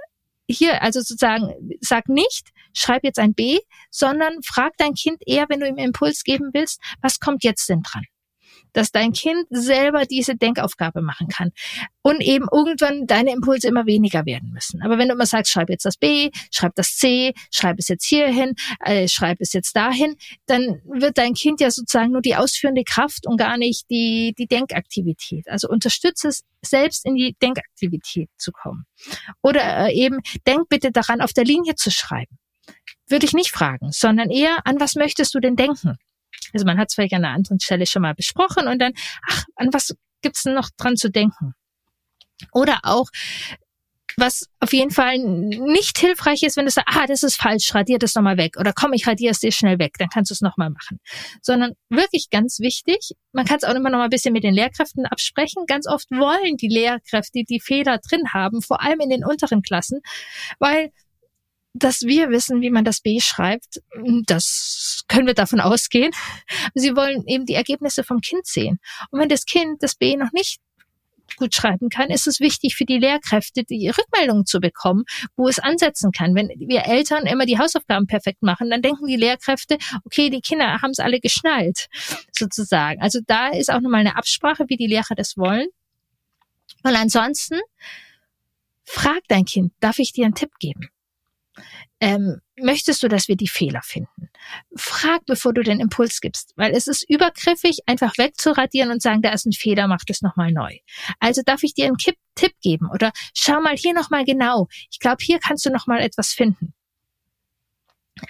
Hier, 0.48 0.82
also 0.82 1.00
sozusagen, 1.00 1.54
sag 1.80 2.08
nicht, 2.08 2.50
schreib 2.74 3.02
jetzt 3.04 3.18
ein 3.18 3.34
B, 3.34 3.60
sondern 3.90 4.42
frag 4.42 4.72
dein 4.76 4.94
Kind 4.94 5.22
eher, 5.26 5.46
wenn 5.48 5.60
du 5.60 5.66
ihm 5.66 5.78
Impuls 5.78 6.22
geben 6.22 6.50
willst, 6.52 6.80
was 7.00 7.18
kommt 7.18 7.44
jetzt 7.44 7.68
denn 7.68 7.82
dran? 7.82 8.04
Dass 8.74 8.92
dein 8.92 9.12
Kind 9.12 9.46
selber 9.50 10.04
diese 10.04 10.36
Denkaufgabe 10.36 11.00
machen 11.00 11.28
kann 11.28 11.52
und 12.02 12.20
eben 12.20 12.46
irgendwann 12.52 13.06
deine 13.06 13.32
Impulse 13.32 13.68
immer 13.68 13.86
weniger 13.86 14.26
werden 14.26 14.50
müssen. 14.52 14.82
Aber 14.82 14.98
wenn 14.98 15.08
du 15.08 15.14
immer 15.14 15.26
sagst, 15.26 15.52
schreib 15.52 15.70
jetzt 15.70 15.86
das 15.86 15.96
B, 15.96 16.30
schreib 16.50 16.74
das 16.74 16.96
C, 16.96 17.32
schreib 17.50 17.78
es 17.78 17.88
jetzt 17.88 18.04
hierhin, 18.04 18.54
äh, 18.80 19.08
schreib 19.08 19.38
es 19.40 19.52
jetzt 19.54 19.74
dahin, 19.74 20.16
dann 20.46 20.82
wird 20.84 21.16
dein 21.16 21.32
Kind 21.34 21.60
ja 21.60 21.70
sozusagen 21.70 22.12
nur 22.12 22.20
die 22.20 22.36
ausführende 22.36 22.84
Kraft 22.84 23.26
und 23.26 23.38
gar 23.38 23.56
nicht 23.56 23.88
die, 23.90 24.34
die 24.38 24.46
Denkaktivität. 24.46 25.48
Also 25.48 25.68
unterstütze 25.68 26.28
es 26.28 26.44
selbst 26.60 27.06
in 27.06 27.14
die 27.14 27.36
Denkaktivität 27.40 28.28
zu 28.36 28.52
kommen. 28.52 28.84
Oder 29.42 29.88
äh, 29.88 29.94
eben, 29.94 30.20
denk 30.46 30.68
bitte 30.68 30.90
daran, 30.90 31.20
auf 31.20 31.32
der 31.32 31.44
Linie 31.44 31.74
zu 31.74 31.90
schreiben. 31.90 32.38
Würde 33.06 33.26
ich 33.26 33.32
nicht 33.32 33.50
fragen, 33.50 33.92
sondern 33.92 34.30
eher, 34.30 34.66
an 34.66 34.80
was 34.80 34.94
möchtest 34.94 35.34
du 35.34 35.40
denn 35.40 35.56
denken? 35.56 35.96
Also 36.54 36.64
man 36.64 36.78
hat 36.78 36.88
es 36.88 36.94
vielleicht 36.94 37.14
an 37.14 37.24
einer 37.24 37.34
anderen 37.34 37.60
Stelle 37.60 37.86
schon 37.86 38.02
mal 38.02 38.14
besprochen 38.14 38.68
und 38.68 38.78
dann, 38.78 38.92
ach, 39.28 39.44
an 39.56 39.68
was 39.72 39.94
gibt's 40.22 40.44
denn 40.44 40.54
noch 40.54 40.70
dran 40.76 40.96
zu 40.96 41.10
denken? 41.10 41.54
Oder 42.52 42.80
auch, 42.82 43.08
was 44.16 44.48
auf 44.60 44.72
jeden 44.72 44.90
Fall 44.90 45.18
nicht 45.18 45.98
hilfreich 45.98 46.42
ist, 46.42 46.56
wenn 46.56 46.66
du 46.66 46.70
sagst, 46.70 46.96
ah, 46.96 47.06
das 47.06 47.22
ist 47.22 47.40
falsch, 47.40 47.74
radier 47.74 47.98
das 47.98 48.14
nochmal 48.14 48.36
weg. 48.36 48.56
Oder 48.58 48.72
komm, 48.72 48.92
ich 48.92 49.06
radiere 49.06 49.32
es 49.32 49.40
dir 49.40 49.50
schnell 49.50 49.78
weg, 49.78 49.94
dann 49.98 50.08
kannst 50.08 50.30
du 50.30 50.34
es 50.34 50.40
nochmal 50.40 50.70
machen. 50.70 51.00
Sondern 51.42 51.72
wirklich 51.88 52.30
ganz 52.30 52.60
wichtig, 52.60 53.12
man 53.32 53.44
kann 53.44 53.56
es 53.56 53.64
auch 53.64 53.74
immer 53.74 53.90
noch 53.90 53.98
mal 53.98 54.04
ein 54.04 54.10
bisschen 54.10 54.32
mit 54.32 54.44
den 54.44 54.54
Lehrkräften 54.54 55.06
absprechen. 55.06 55.64
Ganz 55.66 55.88
oft 55.88 56.10
wollen 56.10 56.56
die 56.56 56.68
Lehrkräfte 56.68 57.42
die 57.48 57.60
Fehler 57.60 57.98
drin 57.98 58.32
haben, 58.32 58.62
vor 58.62 58.82
allem 58.82 59.00
in 59.00 59.10
den 59.10 59.24
unteren 59.24 59.62
Klassen, 59.62 60.00
weil 60.58 60.90
dass 61.74 62.02
wir 62.02 62.30
wissen, 62.30 62.62
wie 62.62 62.70
man 62.70 62.84
das 62.84 63.00
B 63.00 63.20
schreibt, 63.20 63.82
das 64.26 65.02
können 65.08 65.26
wir 65.26 65.34
davon 65.34 65.60
ausgehen. 65.60 66.12
Sie 66.74 66.94
wollen 66.96 67.26
eben 67.26 67.46
die 67.46 67.54
Ergebnisse 67.54 68.04
vom 68.04 68.20
Kind 68.20 68.46
sehen. 68.46 68.78
Und 69.10 69.20
wenn 69.20 69.28
das 69.28 69.44
Kind 69.44 69.82
das 69.82 69.96
B 69.96 70.16
noch 70.16 70.32
nicht 70.32 70.60
gut 71.36 71.54
schreiben 71.54 71.88
kann, 71.88 72.10
ist 72.10 72.26
es 72.26 72.38
wichtig 72.38 72.76
für 72.76 72.84
die 72.84 72.98
Lehrkräfte, 72.98 73.64
die 73.64 73.88
Rückmeldungen 73.88 74.46
zu 74.46 74.60
bekommen, 74.60 75.04
wo 75.36 75.48
es 75.48 75.58
ansetzen 75.58 76.12
kann. 76.12 76.34
Wenn 76.34 76.48
wir 76.48 76.84
Eltern 76.86 77.26
immer 77.26 77.46
die 77.46 77.58
Hausaufgaben 77.58 78.06
perfekt 78.06 78.42
machen, 78.42 78.70
dann 78.70 78.82
denken 78.82 79.06
die 79.06 79.16
Lehrkräfte, 79.16 79.78
okay, 80.04 80.30
die 80.30 80.40
Kinder 80.40 80.80
haben 80.80 80.90
es 80.90 81.00
alle 81.00 81.18
geschnallt, 81.20 81.88
sozusagen. 82.30 83.00
Also 83.02 83.18
da 83.26 83.48
ist 83.48 83.70
auch 83.72 83.80
nochmal 83.80 84.00
eine 84.00 84.16
Absprache, 84.16 84.66
wie 84.68 84.76
die 84.76 84.86
Lehrer 84.86 85.14
das 85.16 85.36
wollen. 85.36 85.66
Und 86.84 86.94
ansonsten, 86.94 87.58
frag 88.84 89.20
dein 89.28 89.44
Kind, 89.44 89.72
darf 89.80 89.98
ich 89.98 90.12
dir 90.12 90.26
einen 90.26 90.34
Tipp 90.34 90.50
geben? 90.60 90.88
Ähm, 92.00 92.40
möchtest 92.56 93.02
du, 93.02 93.08
dass 93.08 93.28
wir 93.28 93.36
die 93.36 93.48
Fehler 93.48 93.82
finden? 93.82 94.28
Frag, 94.76 95.24
bevor 95.26 95.52
du 95.52 95.62
den 95.62 95.80
Impuls 95.80 96.20
gibst, 96.20 96.52
weil 96.56 96.72
es 96.72 96.86
ist 96.86 97.08
übergriffig, 97.08 97.78
einfach 97.86 98.18
wegzuradieren 98.18 98.90
und 98.90 99.02
sagen, 99.02 99.22
da 99.22 99.30
ist 99.32 99.46
ein 99.46 99.52
Fehler, 99.52 99.86
mach 99.88 100.04
das 100.06 100.20
nochmal 100.20 100.52
neu. 100.52 100.76
Also 101.20 101.42
darf 101.44 101.62
ich 101.62 101.74
dir 101.74 101.86
einen 101.86 101.96
Kipp 101.96 102.16
Tipp 102.34 102.52
geben 102.60 102.90
oder 102.92 103.12
schau 103.32 103.60
mal 103.60 103.76
hier 103.76 103.94
nochmal 103.94 104.24
genau. 104.24 104.66
Ich 104.90 104.98
glaube, 104.98 105.22
hier 105.22 105.38
kannst 105.38 105.64
du 105.66 105.70
nochmal 105.70 106.00
etwas 106.00 106.32
finden. 106.32 106.74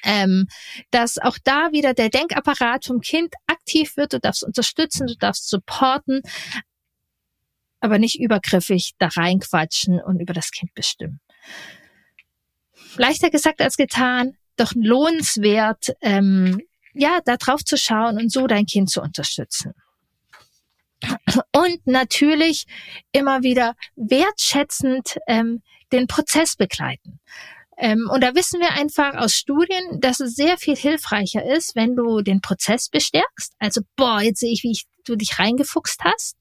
Ähm, 0.02 0.46
dass 0.90 1.18
auch 1.18 1.38
da 1.42 1.72
wieder 1.72 1.94
der 1.94 2.10
Denkapparat 2.10 2.84
vom 2.84 3.00
Kind 3.00 3.34
aktiv 3.46 3.96
wird, 3.96 4.12
du 4.12 4.20
darfst 4.20 4.44
unterstützen, 4.44 5.06
du 5.06 5.16
darfst 5.16 5.48
supporten, 5.48 6.20
aber 7.80 7.98
nicht 7.98 8.20
übergriffig 8.20 8.92
da 8.98 9.08
reinquatschen 9.08 10.02
und 10.02 10.20
über 10.20 10.34
das 10.34 10.50
Kind 10.50 10.74
bestimmen 10.74 11.20
leichter 12.96 13.30
gesagt 13.30 13.60
als 13.60 13.76
getan, 13.76 14.36
doch 14.56 14.72
lohnenswert, 14.74 15.94
ähm, 16.00 16.60
ja, 16.92 17.18
da 17.24 17.36
drauf 17.36 17.64
zu 17.64 17.76
schauen 17.76 18.18
und 18.18 18.30
so 18.30 18.46
dein 18.46 18.66
Kind 18.66 18.90
zu 18.90 19.00
unterstützen. 19.00 19.74
Und 21.52 21.86
natürlich 21.86 22.66
immer 23.12 23.42
wieder 23.42 23.74
wertschätzend 23.96 25.18
ähm, 25.26 25.62
den 25.92 26.06
Prozess 26.06 26.56
begleiten. 26.56 27.20
Ähm, 27.76 28.08
und 28.10 28.22
da 28.22 28.34
wissen 28.34 28.60
wir 28.60 28.72
einfach 28.72 29.14
aus 29.14 29.34
Studien, 29.34 30.00
dass 30.00 30.20
es 30.20 30.36
sehr 30.36 30.56
viel 30.58 30.76
hilfreicher 30.76 31.44
ist, 31.44 31.74
wenn 31.74 31.96
du 31.96 32.22
den 32.22 32.40
Prozess 32.40 32.88
bestärkst. 32.88 33.54
Also, 33.58 33.82
boah, 33.96 34.20
jetzt 34.20 34.40
sehe 34.40 34.52
ich, 34.52 34.62
wie 34.62 34.72
ich, 34.72 34.84
du 35.04 35.16
dich 35.16 35.38
reingefuchst 35.38 36.00
hast. 36.02 36.36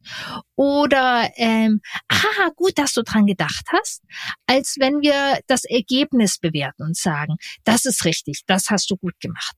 Oder, 0.55 1.29
ähm, 1.35 1.81
ah, 2.09 2.49
gut, 2.55 2.77
dass 2.77 2.93
du 2.93 3.03
dran 3.03 3.25
gedacht 3.25 3.65
hast, 3.71 4.01
als 4.47 4.75
wenn 4.79 5.01
wir 5.01 5.39
das 5.47 5.63
Ergebnis 5.65 6.37
bewerten 6.39 6.83
und 6.83 6.97
sagen, 6.97 7.37
das 7.63 7.85
ist 7.85 8.05
richtig, 8.05 8.43
das 8.47 8.69
hast 8.69 8.89
du 8.89 8.97
gut 8.97 9.19
gemacht. 9.19 9.55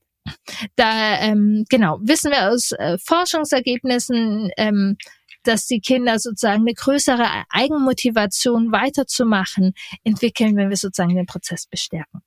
Da, 0.74 1.20
ähm, 1.20 1.64
genau, 1.68 1.98
wissen 2.02 2.32
wir 2.32 2.50
aus 2.50 2.72
äh, 2.72 2.98
Forschungsergebnissen, 3.04 4.50
ähm, 4.56 4.96
dass 5.44 5.66
die 5.66 5.80
Kinder 5.80 6.18
sozusagen 6.18 6.62
eine 6.62 6.74
größere 6.74 7.44
Eigenmotivation 7.50 8.72
weiterzumachen 8.72 9.72
entwickeln, 10.02 10.56
wenn 10.56 10.70
wir 10.70 10.76
sozusagen 10.76 11.14
den 11.14 11.26
Prozess 11.26 11.66
bestärken. 11.66 12.22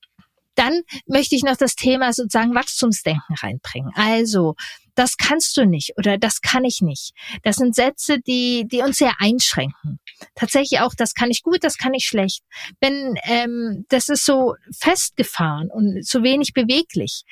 Dann 0.55 0.81
möchte 1.07 1.35
ich 1.35 1.43
noch 1.43 1.55
das 1.55 1.75
Thema 1.75 2.11
sozusagen 2.11 2.53
Wachstumsdenken 2.53 3.35
reinbringen. 3.35 3.91
Also, 3.95 4.55
das 4.99 5.15
kannst 5.15 5.55
du 5.55 5.65
nicht 5.65 5.93
oder 5.97 6.17
das 6.17 6.41
kann 6.41 6.65
ich 6.65 6.81
nicht. 6.81 7.13
Das 7.43 7.55
sind 7.55 7.73
Sätze, 7.73 8.19
die, 8.19 8.67
die 8.67 8.81
uns 8.81 8.97
sehr 8.97 9.13
einschränken. 9.19 9.99
Tatsächlich 10.35 10.81
auch, 10.81 10.93
das 10.93 11.13
kann 11.13 11.31
ich 11.31 11.41
gut, 11.41 11.63
das 11.63 11.77
kann 11.77 11.93
ich 11.93 12.05
schlecht. 12.05 12.43
Wenn 12.81 13.15
ähm, 13.23 13.85
das 13.88 14.09
ist 14.09 14.25
so 14.25 14.55
festgefahren 14.77 15.71
und 15.71 16.05
zu 16.05 16.21
wenig 16.21 16.51
beweglich. 16.53 17.23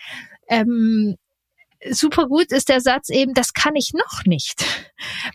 Ähm, 0.47 1.17
super 1.89 2.27
gut 2.27 2.53
ist 2.53 2.69
der 2.69 2.79
Satz 2.79 3.09
eben, 3.09 3.33
das 3.33 3.51
kann 3.51 3.75
ich 3.75 3.91
noch 3.93 4.23
nicht. 4.25 4.63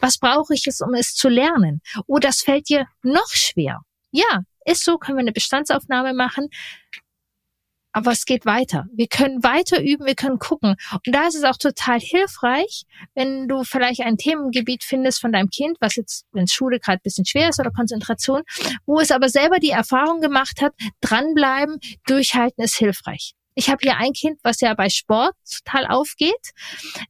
Was 0.00 0.16
brauche 0.16 0.54
ich 0.54 0.66
es, 0.66 0.80
um 0.80 0.94
es 0.94 1.14
zu 1.14 1.28
lernen? 1.28 1.82
Oh, 2.06 2.18
das 2.18 2.40
fällt 2.40 2.70
dir 2.70 2.86
noch 3.02 3.28
schwer. 3.28 3.80
Ja, 4.10 4.40
ist 4.64 4.84
so, 4.84 4.96
können 4.96 5.18
wir 5.18 5.22
eine 5.22 5.32
Bestandsaufnahme 5.32 6.14
machen. 6.14 6.48
Aber 7.92 8.12
es 8.12 8.24
geht 8.24 8.46
weiter. 8.46 8.86
Wir 8.94 9.06
können 9.06 9.42
weiter 9.42 9.82
üben, 9.82 10.06
wir 10.06 10.14
können 10.14 10.38
gucken. 10.38 10.76
Und 10.92 11.14
da 11.14 11.26
ist 11.26 11.34
es 11.34 11.44
auch 11.44 11.58
total 11.58 12.00
hilfreich, 12.00 12.84
wenn 13.14 13.48
du 13.48 13.64
vielleicht 13.64 14.00
ein 14.00 14.16
Themengebiet 14.16 14.82
findest 14.82 15.20
von 15.20 15.32
deinem 15.32 15.50
Kind, 15.50 15.76
was 15.80 15.96
jetzt, 15.96 16.24
wenn 16.32 16.48
Schule 16.48 16.80
gerade 16.80 16.98
ein 16.98 17.02
bisschen 17.04 17.26
schwer 17.26 17.50
ist 17.50 17.60
oder 17.60 17.70
Konzentration, 17.70 18.42
wo 18.86 19.00
es 19.00 19.10
aber 19.10 19.28
selber 19.28 19.58
die 19.58 19.70
Erfahrung 19.70 20.20
gemacht 20.20 20.62
hat, 20.62 20.72
dranbleiben, 21.00 21.78
durchhalten 22.06 22.64
ist 22.64 22.76
hilfreich. 22.76 23.34
Ich 23.54 23.68
habe 23.68 23.80
hier 23.82 23.98
ein 23.98 24.12
Kind, 24.12 24.38
was 24.42 24.60
ja 24.60 24.72
bei 24.72 24.88
Sport 24.88 25.34
total 25.46 25.86
aufgeht. 25.86 26.52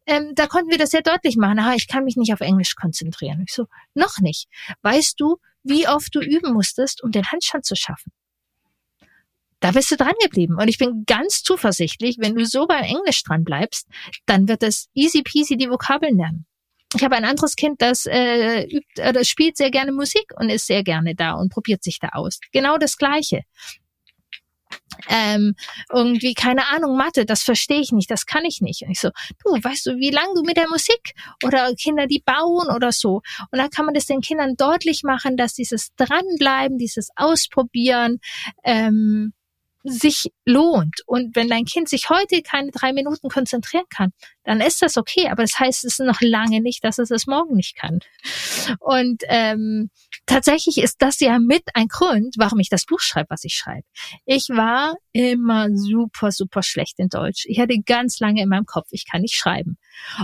Ähm, 0.06 0.32
da 0.34 0.48
konnten 0.48 0.70
wir 0.70 0.78
das 0.78 0.90
sehr 0.90 1.02
deutlich 1.02 1.36
machen. 1.36 1.60
Ah, 1.60 1.74
ich 1.76 1.86
kann 1.86 2.04
mich 2.04 2.16
nicht 2.16 2.32
auf 2.32 2.40
Englisch 2.40 2.74
konzentrieren. 2.74 3.44
Ich 3.46 3.54
so, 3.54 3.66
noch 3.94 4.18
nicht. 4.18 4.48
Weißt 4.82 5.20
du, 5.20 5.36
wie 5.62 5.86
oft 5.86 6.12
du 6.14 6.20
üben 6.20 6.52
musstest, 6.52 7.02
um 7.04 7.12
den 7.12 7.30
Handstand 7.30 7.64
zu 7.64 7.76
schaffen? 7.76 8.10
Da 9.62 9.70
bist 9.70 9.90
du 9.90 9.96
dran 9.96 10.14
geblieben. 10.22 10.56
Und 10.60 10.68
ich 10.68 10.76
bin 10.76 11.04
ganz 11.06 11.42
zuversichtlich, 11.42 12.16
wenn 12.18 12.34
du 12.34 12.44
so 12.44 12.66
beim 12.66 12.84
Englisch 12.84 13.22
dran 13.22 13.44
bleibst, 13.44 13.88
dann 14.26 14.48
wird 14.48 14.62
es 14.62 14.88
easy 14.92 15.22
peasy 15.22 15.56
die 15.56 15.70
Vokabeln 15.70 16.16
lernen. 16.16 16.46
Ich 16.94 17.02
habe 17.02 17.16
ein 17.16 17.24
anderes 17.24 17.56
Kind, 17.56 17.80
das 17.80 18.04
äh, 18.04 18.64
übt, 18.64 19.00
äh, 19.00 19.14
das 19.14 19.26
spielt 19.26 19.56
sehr 19.56 19.70
gerne 19.70 19.92
Musik 19.92 20.26
und 20.36 20.50
ist 20.50 20.66
sehr 20.66 20.82
gerne 20.82 21.14
da 21.14 21.32
und 21.32 21.50
probiert 21.50 21.82
sich 21.82 21.98
da 21.98 22.10
aus. 22.12 22.38
Genau 22.52 22.76
das 22.76 22.98
Gleiche 22.98 23.44
ähm, 25.08 25.54
irgendwie, 25.92 26.34
keine 26.34 26.68
Ahnung, 26.68 26.96
Mathe, 26.96 27.24
das 27.24 27.42
verstehe 27.42 27.80
ich 27.80 27.92
nicht, 27.92 28.10
das 28.10 28.26
kann 28.26 28.44
ich 28.44 28.60
nicht. 28.60 28.82
Und 28.82 28.90
ich 28.90 29.00
so, 29.00 29.10
du, 29.44 29.52
weißt 29.52 29.86
du, 29.86 29.96
wie 29.96 30.10
lange 30.10 30.34
du 30.34 30.42
mit 30.42 30.56
der 30.56 30.68
Musik 30.68 31.14
oder 31.44 31.74
Kinder, 31.74 32.06
die 32.06 32.22
bauen 32.24 32.68
oder 32.74 32.92
so. 32.92 33.22
Und 33.50 33.58
dann 33.58 33.70
kann 33.70 33.86
man 33.86 33.94
das 33.94 34.06
den 34.06 34.20
Kindern 34.20 34.56
deutlich 34.56 35.02
machen, 35.02 35.36
dass 35.36 35.54
dieses 35.54 35.94
Dranbleiben, 35.96 36.78
dieses 36.78 37.10
Ausprobieren, 37.16 38.18
ähm, 38.64 39.32
sich 39.84 40.30
lohnt. 40.44 41.00
Und 41.06 41.34
wenn 41.34 41.48
dein 41.48 41.64
Kind 41.64 41.88
sich 41.88 42.08
heute 42.10 42.42
keine 42.42 42.70
drei 42.70 42.92
Minuten 42.92 43.28
konzentrieren 43.28 43.84
kann, 43.94 44.12
dann 44.44 44.60
ist 44.60 44.82
das 44.82 44.96
okay. 44.96 45.28
Aber 45.28 45.42
das 45.42 45.58
heißt 45.58 45.84
es 45.84 45.98
noch 45.98 46.20
lange 46.20 46.60
nicht, 46.60 46.84
dass 46.84 46.98
es 46.98 47.10
es 47.10 47.26
morgen 47.26 47.56
nicht 47.56 47.76
kann. 47.76 48.00
Und 48.78 49.22
ähm, 49.28 49.90
tatsächlich 50.26 50.78
ist 50.78 50.96
das 51.00 51.20
ja 51.20 51.38
mit 51.38 51.62
ein 51.74 51.88
Grund, 51.88 52.34
warum 52.38 52.58
ich 52.60 52.68
das 52.68 52.84
Buch 52.84 53.00
schreibe, 53.00 53.30
was 53.30 53.44
ich 53.44 53.54
schreibe. 53.54 53.86
Ich 54.24 54.48
war 54.48 54.94
immer 55.12 55.68
super, 55.74 56.30
super 56.32 56.62
schlecht 56.62 56.98
in 56.98 57.08
Deutsch. 57.08 57.44
Ich 57.46 57.58
hatte 57.58 57.76
ganz 57.84 58.20
lange 58.20 58.42
in 58.42 58.48
meinem 58.48 58.66
Kopf, 58.66 58.88
ich 58.90 59.06
kann 59.10 59.22
nicht 59.22 59.34
schreiben. 59.34 59.78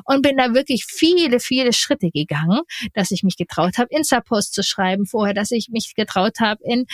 Und 0.05 0.23
bin 0.23 0.37
da 0.37 0.55
wirklich 0.55 0.85
viele, 0.89 1.41
viele 1.41 1.73
Schritte 1.73 2.11
gegangen, 2.11 2.61
dass 2.95 3.11
ich 3.11 3.23
mich 3.23 3.37
getraut 3.37 3.79
habe, 3.79 3.89
Insta-Post 3.91 4.55
zu 4.55 4.63
schreiben 4.63 5.07
vorher, 5.07 5.35
dass 5.35 5.51
ich 5.51 5.69
mich 5.71 5.95
getraut 5.95 6.41
habe, 6.41 6.61
in 6.65 6.87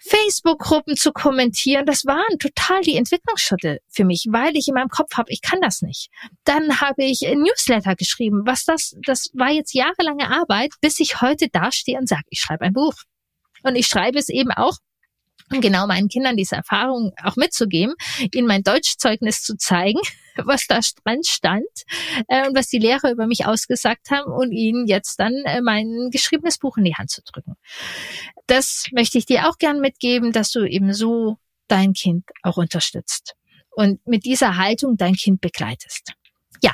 Facebook-Gruppen 0.00 0.96
zu 0.96 1.12
kommentieren, 1.12 1.86
das 1.86 2.04
waren 2.06 2.38
total 2.38 2.80
die 2.82 2.96
Entwicklungsschritte 2.96 3.80
für 3.88 4.04
mich, 4.04 4.26
weil 4.30 4.56
ich 4.56 4.68
in 4.68 4.74
meinem 4.74 4.88
Kopf 4.88 5.16
habe, 5.16 5.30
ich 5.30 5.42
kann 5.42 5.60
das 5.60 5.82
nicht. 5.82 6.10
Dann 6.44 6.80
habe 6.80 7.04
ich 7.04 7.20
Newsletter 7.20 7.94
geschrieben. 7.96 8.42
Was 8.46 8.64
das, 8.64 8.96
das 9.04 9.30
war 9.34 9.50
jetzt 9.50 9.74
jahrelange 9.74 10.30
Arbeit, 10.30 10.70
bis 10.80 11.00
ich 11.00 11.20
heute 11.20 11.48
dastehe 11.48 11.98
und 11.98 12.08
sage, 12.08 12.24
ich 12.30 12.40
schreibe 12.40 12.64
ein 12.64 12.72
Buch. 12.72 12.94
Und 13.62 13.76
ich 13.76 13.86
schreibe 13.86 14.18
es 14.18 14.28
eben 14.30 14.50
auch 14.52 14.78
genau 15.50 15.86
meinen 15.86 16.08
Kindern 16.08 16.36
diese 16.36 16.56
Erfahrung 16.56 17.12
auch 17.24 17.36
mitzugeben, 17.36 17.94
ihnen 18.32 18.46
mein 18.46 18.62
Deutschzeugnis 18.62 19.42
zu 19.42 19.56
zeigen, 19.56 19.98
was 20.36 20.66
da 20.68 20.80
dran 21.04 21.22
stand 21.24 21.66
äh, 22.28 22.46
und 22.46 22.56
was 22.56 22.68
die 22.68 22.78
Lehrer 22.78 23.10
über 23.10 23.26
mich 23.26 23.46
ausgesagt 23.46 24.10
haben 24.10 24.32
und 24.32 24.52
ihnen 24.52 24.86
jetzt 24.86 25.18
dann 25.18 25.34
äh, 25.44 25.60
mein 25.60 26.10
geschriebenes 26.10 26.58
Buch 26.58 26.76
in 26.76 26.84
die 26.84 26.94
Hand 26.94 27.10
zu 27.10 27.22
drücken. 27.22 27.54
Das 28.46 28.86
möchte 28.92 29.18
ich 29.18 29.26
dir 29.26 29.48
auch 29.48 29.58
gern 29.58 29.80
mitgeben, 29.80 30.32
dass 30.32 30.52
du 30.52 30.64
eben 30.64 30.92
so 30.92 31.38
dein 31.66 31.92
Kind 31.92 32.24
auch 32.42 32.56
unterstützt 32.56 33.34
und 33.70 34.06
mit 34.06 34.24
dieser 34.24 34.56
Haltung 34.56 34.96
dein 34.96 35.14
Kind 35.14 35.40
begleitest. 35.40 36.12
Ja, 36.62 36.72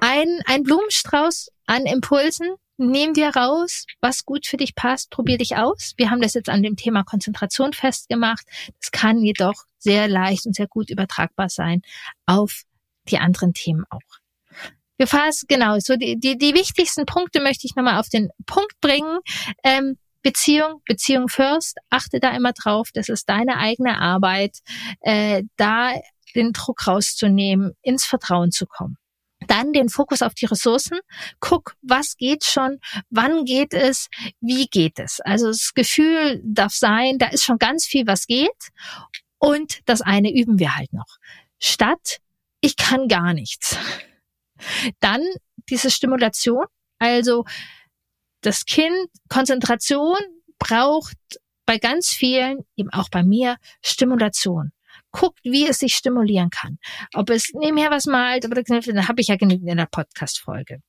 ein, 0.00 0.40
ein 0.46 0.62
Blumenstrauß 0.62 1.50
an 1.66 1.86
Impulsen, 1.86 2.54
Nehm 2.76 3.14
dir 3.14 3.28
raus, 3.28 3.86
was 4.00 4.24
gut 4.24 4.46
für 4.46 4.56
dich 4.56 4.74
passt, 4.74 5.10
probier 5.10 5.38
dich 5.38 5.56
aus. 5.56 5.92
Wir 5.96 6.10
haben 6.10 6.20
das 6.20 6.34
jetzt 6.34 6.48
an 6.48 6.62
dem 6.62 6.76
Thema 6.76 7.04
Konzentration 7.04 7.72
festgemacht. 7.72 8.44
Das 8.80 8.90
kann 8.90 9.18
jedoch 9.18 9.64
sehr 9.78 10.08
leicht 10.08 10.46
und 10.46 10.56
sehr 10.56 10.66
gut 10.66 10.90
übertragbar 10.90 11.48
sein 11.48 11.82
auf 12.26 12.62
die 13.08 13.18
anderen 13.18 13.52
Themen 13.52 13.84
auch. 13.90 14.00
Wir 14.96 15.06
fassen, 15.06 15.46
genau, 15.48 15.78
so 15.78 15.96
die, 15.96 16.18
die, 16.18 16.38
die 16.38 16.54
wichtigsten 16.54 17.04
Punkte 17.04 17.40
möchte 17.40 17.66
ich 17.66 17.74
nochmal 17.76 17.98
auf 18.00 18.08
den 18.08 18.30
Punkt 18.46 18.80
bringen. 18.80 19.18
Ähm, 19.62 19.96
Beziehung, 20.22 20.80
Beziehung 20.86 21.28
first, 21.28 21.78
achte 21.90 22.18
da 22.18 22.30
immer 22.30 22.52
drauf, 22.52 22.88
das 22.94 23.08
ist 23.08 23.28
deine 23.28 23.58
eigene 23.58 24.00
Arbeit, 24.00 24.58
äh, 25.00 25.42
da 25.56 25.92
den 26.34 26.52
Druck 26.52 26.86
rauszunehmen, 26.86 27.72
ins 27.82 28.04
Vertrauen 28.06 28.50
zu 28.50 28.66
kommen. 28.66 28.96
Dann 29.46 29.72
den 29.72 29.88
Fokus 29.88 30.22
auf 30.22 30.34
die 30.34 30.46
Ressourcen. 30.46 30.98
Guck, 31.40 31.76
was 31.82 32.16
geht 32.16 32.44
schon, 32.44 32.80
wann 33.10 33.44
geht 33.44 33.74
es, 33.74 34.08
wie 34.40 34.66
geht 34.66 34.98
es. 34.98 35.20
Also 35.20 35.48
das 35.48 35.72
Gefühl 35.74 36.40
darf 36.44 36.72
sein, 36.74 37.18
da 37.18 37.26
ist 37.26 37.44
schon 37.44 37.58
ganz 37.58 37.86
viel, 37.86 38.06
was 38.06 38.26
geht. 38.26 38.50
Und 39.38 39.80
das 39.86 40.00
eine 40.00 40.32
üben 40.32 40.58
wir 40.58 40.76
halt 40.76 40.92
noch. 40.92 41.18
Statt, 41.58 42.18
ich 42.60 42.76
kann 42.76 43.08
gar 43.08 43.34
nichts. 43.34 43.76
Dann 45.00 45.22
diese 45.68 45.90
Stimulation. 45.90 46.64
Also 46.98 47.44
das 48.40 48.64
Kind, 48.64 49.08
Konzentration 49.28 50.18
braucht 50.58 51.16
bei 51.66 51.78
ganz 51.78 52.08
vielen, 52.08 52.64
eben 52.76 52.90
auch 52.90 53.08
bei 53.10 53.22
mir, 53.22 53.56
Stimulation 53.82 54.72
guckt, 55.14 55.38
wie 55.44 55.66
es 55.66 55.78
sich 55.78 55.94
stimulieren 55.94 56.50
kann. 56.50 56.78
Ob 57.14 57.30
es 57.30 57.52
nebenher 57.54 57.90
was 57.90 58.06
malt 58.06 58.44
oder 58.44 58.62
knüpft, 58.62 58.88
dann 58.88 59.08
habe 59.08 59.20
ich 59.20 59.28
ja 59.28 59.36
genügend 59.36 59.70
in 59.70 59.76
der 59.76 59.86
Podcast-Folge. 59.86 60.80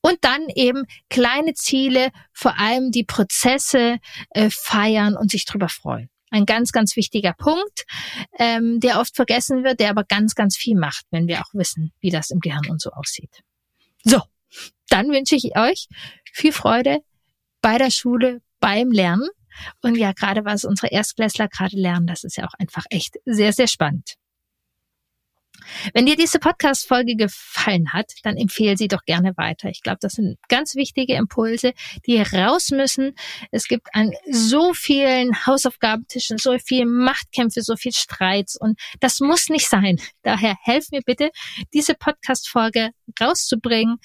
Und 0.00 0.18
dann 0.22 0.48
eben 0.54 0.84
kleine 1.10 1.54
Ziele, 1.54 2.10
vor 2.32 2.58
allem 2.58 2.92
die 2.92 3.04
Prozesse 3.04 3.98
äh, 4.30 4.48
feiern 4.48 5.16
und 5.16 5.30
sich 5.30 5.44
drüber 5.44 5.68
freuen. 5.68 6.08
Ein 6.30 6.46
ganz, 6.46 6.72
ganz 6.72 6.96
wichtiger 6.96 7.32
Punkt, 7.32 7.84
ähm, 8.38 8.78
der 8.80 9.00
oft 9.00 9.14
vergessen 9.16 9.64
wird, 9.64 9.80
der 9.80 9.90
aber 9.90 10.04
ganz, 10.04 10.34
ganz 10.34 10.56
viel 10.56 10.76
macht, 10.76 11.04
wenn 11.10 11.26
wir 11.26 11.40
auch 11.40 11.52
wissen, 11.52 11.92
wie 12.00 12.10
das 12.10 12.30
im 12.30 12.38
Gehirn 12.38 12.70
und 12.70 12.80
so 12.80 12.90
aussieht. 12.90 13.40
So, 14.04 14.22
dann 14.88 15.10
wünsche 15.10 15.34
ich 15.34 15.56
euch 15.56 15.88
viel 16.32 16.52
Freude 16.52 17.00
bei 17.60 17.78
der 17.78 17.90
Schule, 17.90 18.40
beim 18.60 18.92
Lernen. 18.92 19.28
Und 19.82 19.96
ja, 19.96 20.12
gerade 20.12 20.44
was 20.44 20.64
unsere 20.64 20.92
Erstklässler 20.92 21.48
gerade 21.48 21.76
lernen, 21.76 22.06
das 22.06 22.24
ist 22.24 22.36
ja 22.36 22.44
auch 22.46 22.54
einfach 22.58 22.84
echt 22.90 23.16
sehr, 23.24 23.52
sehr 23.52 23.68
spannend. 23.68 24.16
Wenn 25.92 26.06
dir 26.06 26.16
diese 26.16 26.38
Podcast-Folge 26.38 27.16
gefallen 27.16 27.92
hat, 27.92 28.12
dann 28.22 28.36
empfehle 28.36 28.76
sie 28.76 28.88
doch 28.88 29.02
gerne 29.06 29.32
weiter. 29.36 29.68
Ich 29.70 29.82
glaube, 29.82 29.98
das 30.00 30.12
sind 30.14 30.36
ganz 30.48 30.74
wichtige 30.74 31.14
Impulse, 31.14 31.72
die 32.06 32.20
raus 32.20 32.70
müssen. 32.70 33.14
Es 33.50 33.66
gibt 33.66 33.88
an 33.92 34.12
so 34.30 34.74
vielen 34.74 35.46
Hausaufgabentischen 35.46 36.38
so 36.38 36.58
viel 36.58 36.86
Machtkämpfe, 36.86 37.62
so 37.62 37.76
viel 37.76 37.92
Streits 37.92 38.56
und 38.60 38.78
das 39.00 39.20
muss 39.20 39.48
nicht 39.48 39.68
sein. 39.68 39.98
Daher 40.22 40.56
helf 40.62 40.90
mir 40.90 41.02
bitte, 41.04 41.30
diese 41.72 41.94
Podcast-Folge 41.94 42.90
rauszubringen. 43.20 43.98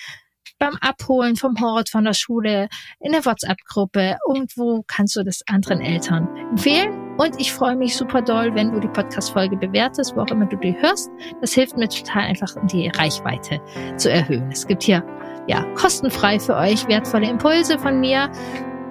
Beim 0.59 0.75
Abholen 0.81 1.35
vom 1.35 1.59
Hort, 1.59 1.89
von 1.89 2.03
der 2.03 2.13
Schule, 2.13 2.67
in 2.99 3.13
der 3.13 3.25
WhatsApp-Gruppe. 3.25 4.17
Irgendwo 4.27 4.83
kannst 4.87 5.15
du 5.15 5.23
das 5.23 5.41
anderen 5.47 5.81
Eltern 5.81 6.27
empfehlen. 6.51 6.91
Und 7.17 7.39
ich 7.39 7.51
freue 7.51 7.75
mich 7.75 7.95
super 7.95 8.21
doll, 8.21 8.53
wenn 8.55 8.71
du 8.71 8.79
die 8.79 8.87
Podcast-Folge 8.87 9.57
bewertest, 9.57 10.15
wo 10.15 10.21
auch 10.21 10.31
immer 10.31 10.45
du 10.45 10.57
die 10.57 10.75
hörst. 10.79 11.09
Das 11.41 11.53
hilft 11.53 11.77
mir 11.77 11.89
total 11.89 12.23
einfach, 12.23 12.53
die 12.71 12.89
Reichweite 12.89 13.59
zu 13.97 14.11
erhöhen. 14.11 14.49
Es 14.51 14.67
gibt 14.67 14.83
hier 14.83 15.03
ja 15.47 15.63
kostenfrei 15.73 16.39
für 16.39 16.55
euch 16.55 16.87
wertvolle 16.87 17.29
Impulse 17.29 17.79
von 17.79 17.99
mir. 17.99 18.29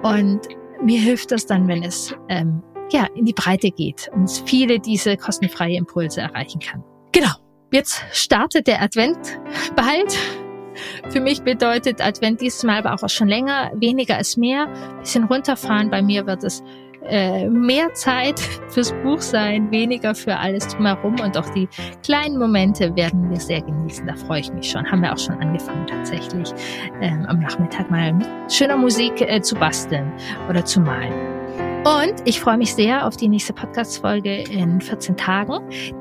Und 0.03 0.41
mir 0.83 0.99
hilft 0.99 1.31
das 1.31 1.45
dann, 1.45 1.67
wenn 1.67 1.83
es 1.83 2.15
ähm, 2.29 2.61
ja 2.91 3.07
in 3.15 3.25
die 3.25 3.33
Breite 3.33 3.71
geht 3.71 4.09
und 4.13 4.29
viele 4.45 4.79
diese 4.79 5.17
kostenfreie 5.17 5.77
Impulse 5.77 6.21
erreichen 6.21 6.59
kann. 6.59 6.83
Genau. 7.11 7.31
Jetzt 7.71 8.03
startet 8.11 8.65
der 8.65 8.81
Advent 8.81 9.39
bald. 9.75 10.17
Für 11.09 11.19
mich 11.19 11.41
bedeutet 11.41 12.01
Advent 12.01 12.41
dieses 12.41 12.63
Mal 12.63 12.79
aber 12.85 12.93
auch 12.93 13.09
schon 13.09 13.27
länger. 13.27 13.71
Weniger 13.75 14.19
ist 14.19 14.37
mehr. 14.37 14.67
Bisschen 14.99 15.25
runterfahren. 15.25 15.89
Bei 15.89 16.01
mir 16.01 16.25
wird 16.25 16.43
es 16.43 16.63
äh, 17.09 17.47
mehr 17.49 17.93
Zeit 17.93 18.39
fürs 18.69 18.93
Buch 19.03 19.21
sein, 19.21 19.71
weniger 19.71 20.13
für 20.13 20.35
alles 20.35 20.67
drumherum 20.67 21.15
und 21.19 21.37
auch 21.37 21.49
die 21.49 21.67
kleinen 22.03 22.37
Momente 22.37 22.95
werden 22.95 23.29
wir 23.29 23.39
sehr 23.39 23.61
genießen. 23.61 24.05
Da 24.05 24.15
freue 24.15 24.41
ich 24.41 24.51
mich 24.53 24.69
schon. 24.69 24.89
Haben 24.89 25.01
wir 25.01 25.13
auch 25.13 25.17
schon 25.17 25.35
angefangen 25.39 25.87
tatsächlich 25.87 26.49
ähm, 27.01 27.25
am 27.27 27.39
Nachmittag 27.39 27.89
mal 27.89 28.13
mit 28.13 28.27
schöner 28.51 28.77
Musik 28.77 29.21
äh, 29.21 29.41
zu 29.41 29.55
basteln 29.55 30.11
oder 30.49 30.63
zu 30.63 30.81
malen. 30.81 31.38
Und 31.85 32.15
ich 32.25 32.41
freue 32.41 32.57
mich 32.57 32.75
sehr 32.75 33.07
auf 33.07 33.15
die 33.15 33.29
nächste 33.29 33.53
Podcast-Folge 33.53 34.43
in 34.43 34.81
14 34.81 35.15
Tagen. 35.15 35.59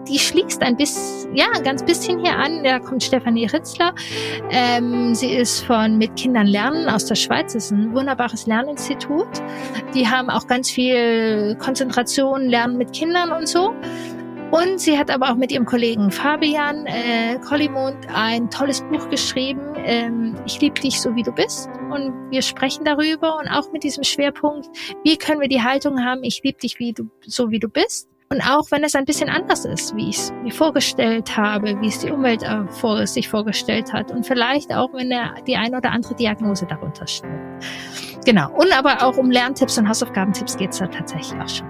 Die 0.09 0.19
schließt 0.19 0.61
ein 0.61 0.77
bisschen, 0.77 1.37
ja, 1.37 1.47
ein 1.55 1.63
ganz 1.63 1.85
bisschen 1.85 2.19
hier 2.19 2.37
an. 2.37 2.65
Da 2.65 2.81
kommt 2.81 3.05
Stefanie 3.05 3.47
Ritzler. 3.47 3.95
Ähm, 4.51 5.15
sie 5.15 5.31
ist 5.31 5.61
von 5.61 5.97
Mit 5.97 6.17
Kindern 6.17 6.49
lernen 6.49 6.89
aus 6.89 7.05
der 7.05 7.15
Schweiz. 7.15 7.53
Das 7.53 7.67
ist 7.67 7.71
ein 7.71 7.95
wunderbares 7.95 8.47
Lerninstitut. 8.47 9.29
Die 9.95 10.09
haben 10.09 10.31
auch 10.31 10.49
ganz 10.49 10.69
viel 10.69 11.57
Konzentration, 11.61 12.49
Lernen 12.49 12.77
mit 12.77 12.93
Kindern 12.93 13.31
und 13.31 13.47
so. 13.47 13.73
Und 14.51 14.81
sie 14.81 14.99
hat 14.99 15.11
aber 15.11 15.31
auch 15.31 15.37
mit 15.37 15.53
ihrem 15.53 15.67
Kollegen 15.67 16.11
Fabian 16.11 16.87
äh, 16.87 17.39
Collimond 17.47 17.97
ein 18.13 18.51
tolles 18.51 18.81
Buch 18.81 19.09
geschrieben, 19.11 19.68
ähm, 19.85 20.35
Ich 20.47 20.61
liebe 20.61 20.81
dich 20.81 21.01
so 21.01 21.15
wie 21.15 21.23
du 21.23 21.33
bist. 21.33 21.69
Und 21.91 22.31
wir 22.31 22.43
sprechen 22.43 22.85
darüber 22.85 23.39
und 23.39 23.49
auch 23.49 23.73
mit 23.73 23.83
diesem 23.83 24.05
Schwerpunkt, 24.05 24.69
wie 25.05 25.17
können 25.17 25.41
wir 25.41 25.49
die 25.49 25.63
Haltung 25.63 26.05
haben, 26.05 26.23
ich 26.23 26.43
liebe 26.43 26.59
dich 26.59 26.79
wie 26.79 26.93
du, 26.93 27.09
so 27.23 27.51
wie 27.51 27.59
du 27.59 27.69
bist. 27.69 28.09
Und 28.31 28.43
auch 28.43 28.71
wenn 28.71 28.85
es 28.85 28.95
ein 28.95 29.07
bisschen 29.07 29.31
anders 29.31 29.65
ist, 29.65 29.97
wie 29.97 30.11
ich 30.11 30.19
es 30.19 30.33
mir 30.43 30.53
vorgestellt 30.53 31.35
habe, 31.37 31.81
wie 31.81 31.89
es 31.89 32.01
die 32.01 32.11
Umwelt 32.11 32.43
äh, 32.43 32.67
vor, 32.69 33.07
sich 33.07 33.27
vorgestellt 33.27 33.93
hat 33.93 34.11
und 34.11 34.27
vielleicht 34.27 34.73
auch, 34.75 34.93
wenn 34.93 35.09
der, 35.09 35.35
die 35.47 35.57
eine 35.57 35.79
oder 35.79 35.93
andere 35.93 36.15
Diagnose 36.15 36.67
darunter 36.67 37.07
steht. 37.07 37.31
Genau. 38.27 38.53
Und 38.53 38.77
aber 38.77 39.03
auch 39.03 39.17
um 39.17 39.31
Lerntipps 39.31 39.79
und 39.79 39.89
Hausaufgabentipps 39.89 40.59
geht 40.59 40.71
es 40.71 40.79
da 40.79 40.89
tatsächlich 40.89 41.41
auch 41.41 41.49
schon. 41.49 41.67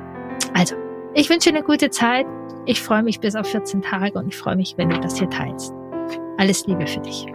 Also, 0.55 0.75
ich 1.15 1.31
wünsche 1.31 1.51
dir 1.51 1.59
eine 1.59 1.65
gute 1.65 1.91
Zeit. 1.91 2.27
Ich 2.67 2.83
freue 2.83 3.05
mich 3.05 3.21
bis 3.21 3.37
auf 3.37 3.47
14 3.47 3.81
Tage 3.83 4.19
und 4.19 4.27
ich 4.27 4.37
freue 4.37 4.57
mich, 4.57 4.75
wenn 4.77 4.91
du 4.91 4.99
das 4.99 5.17
hier 5.17 5.31
teilst. 5.31 5.73
Alles 6.39 6.67
Liebe 6.67 6.87
für 6.89 7.01
dich. 7.01 7.27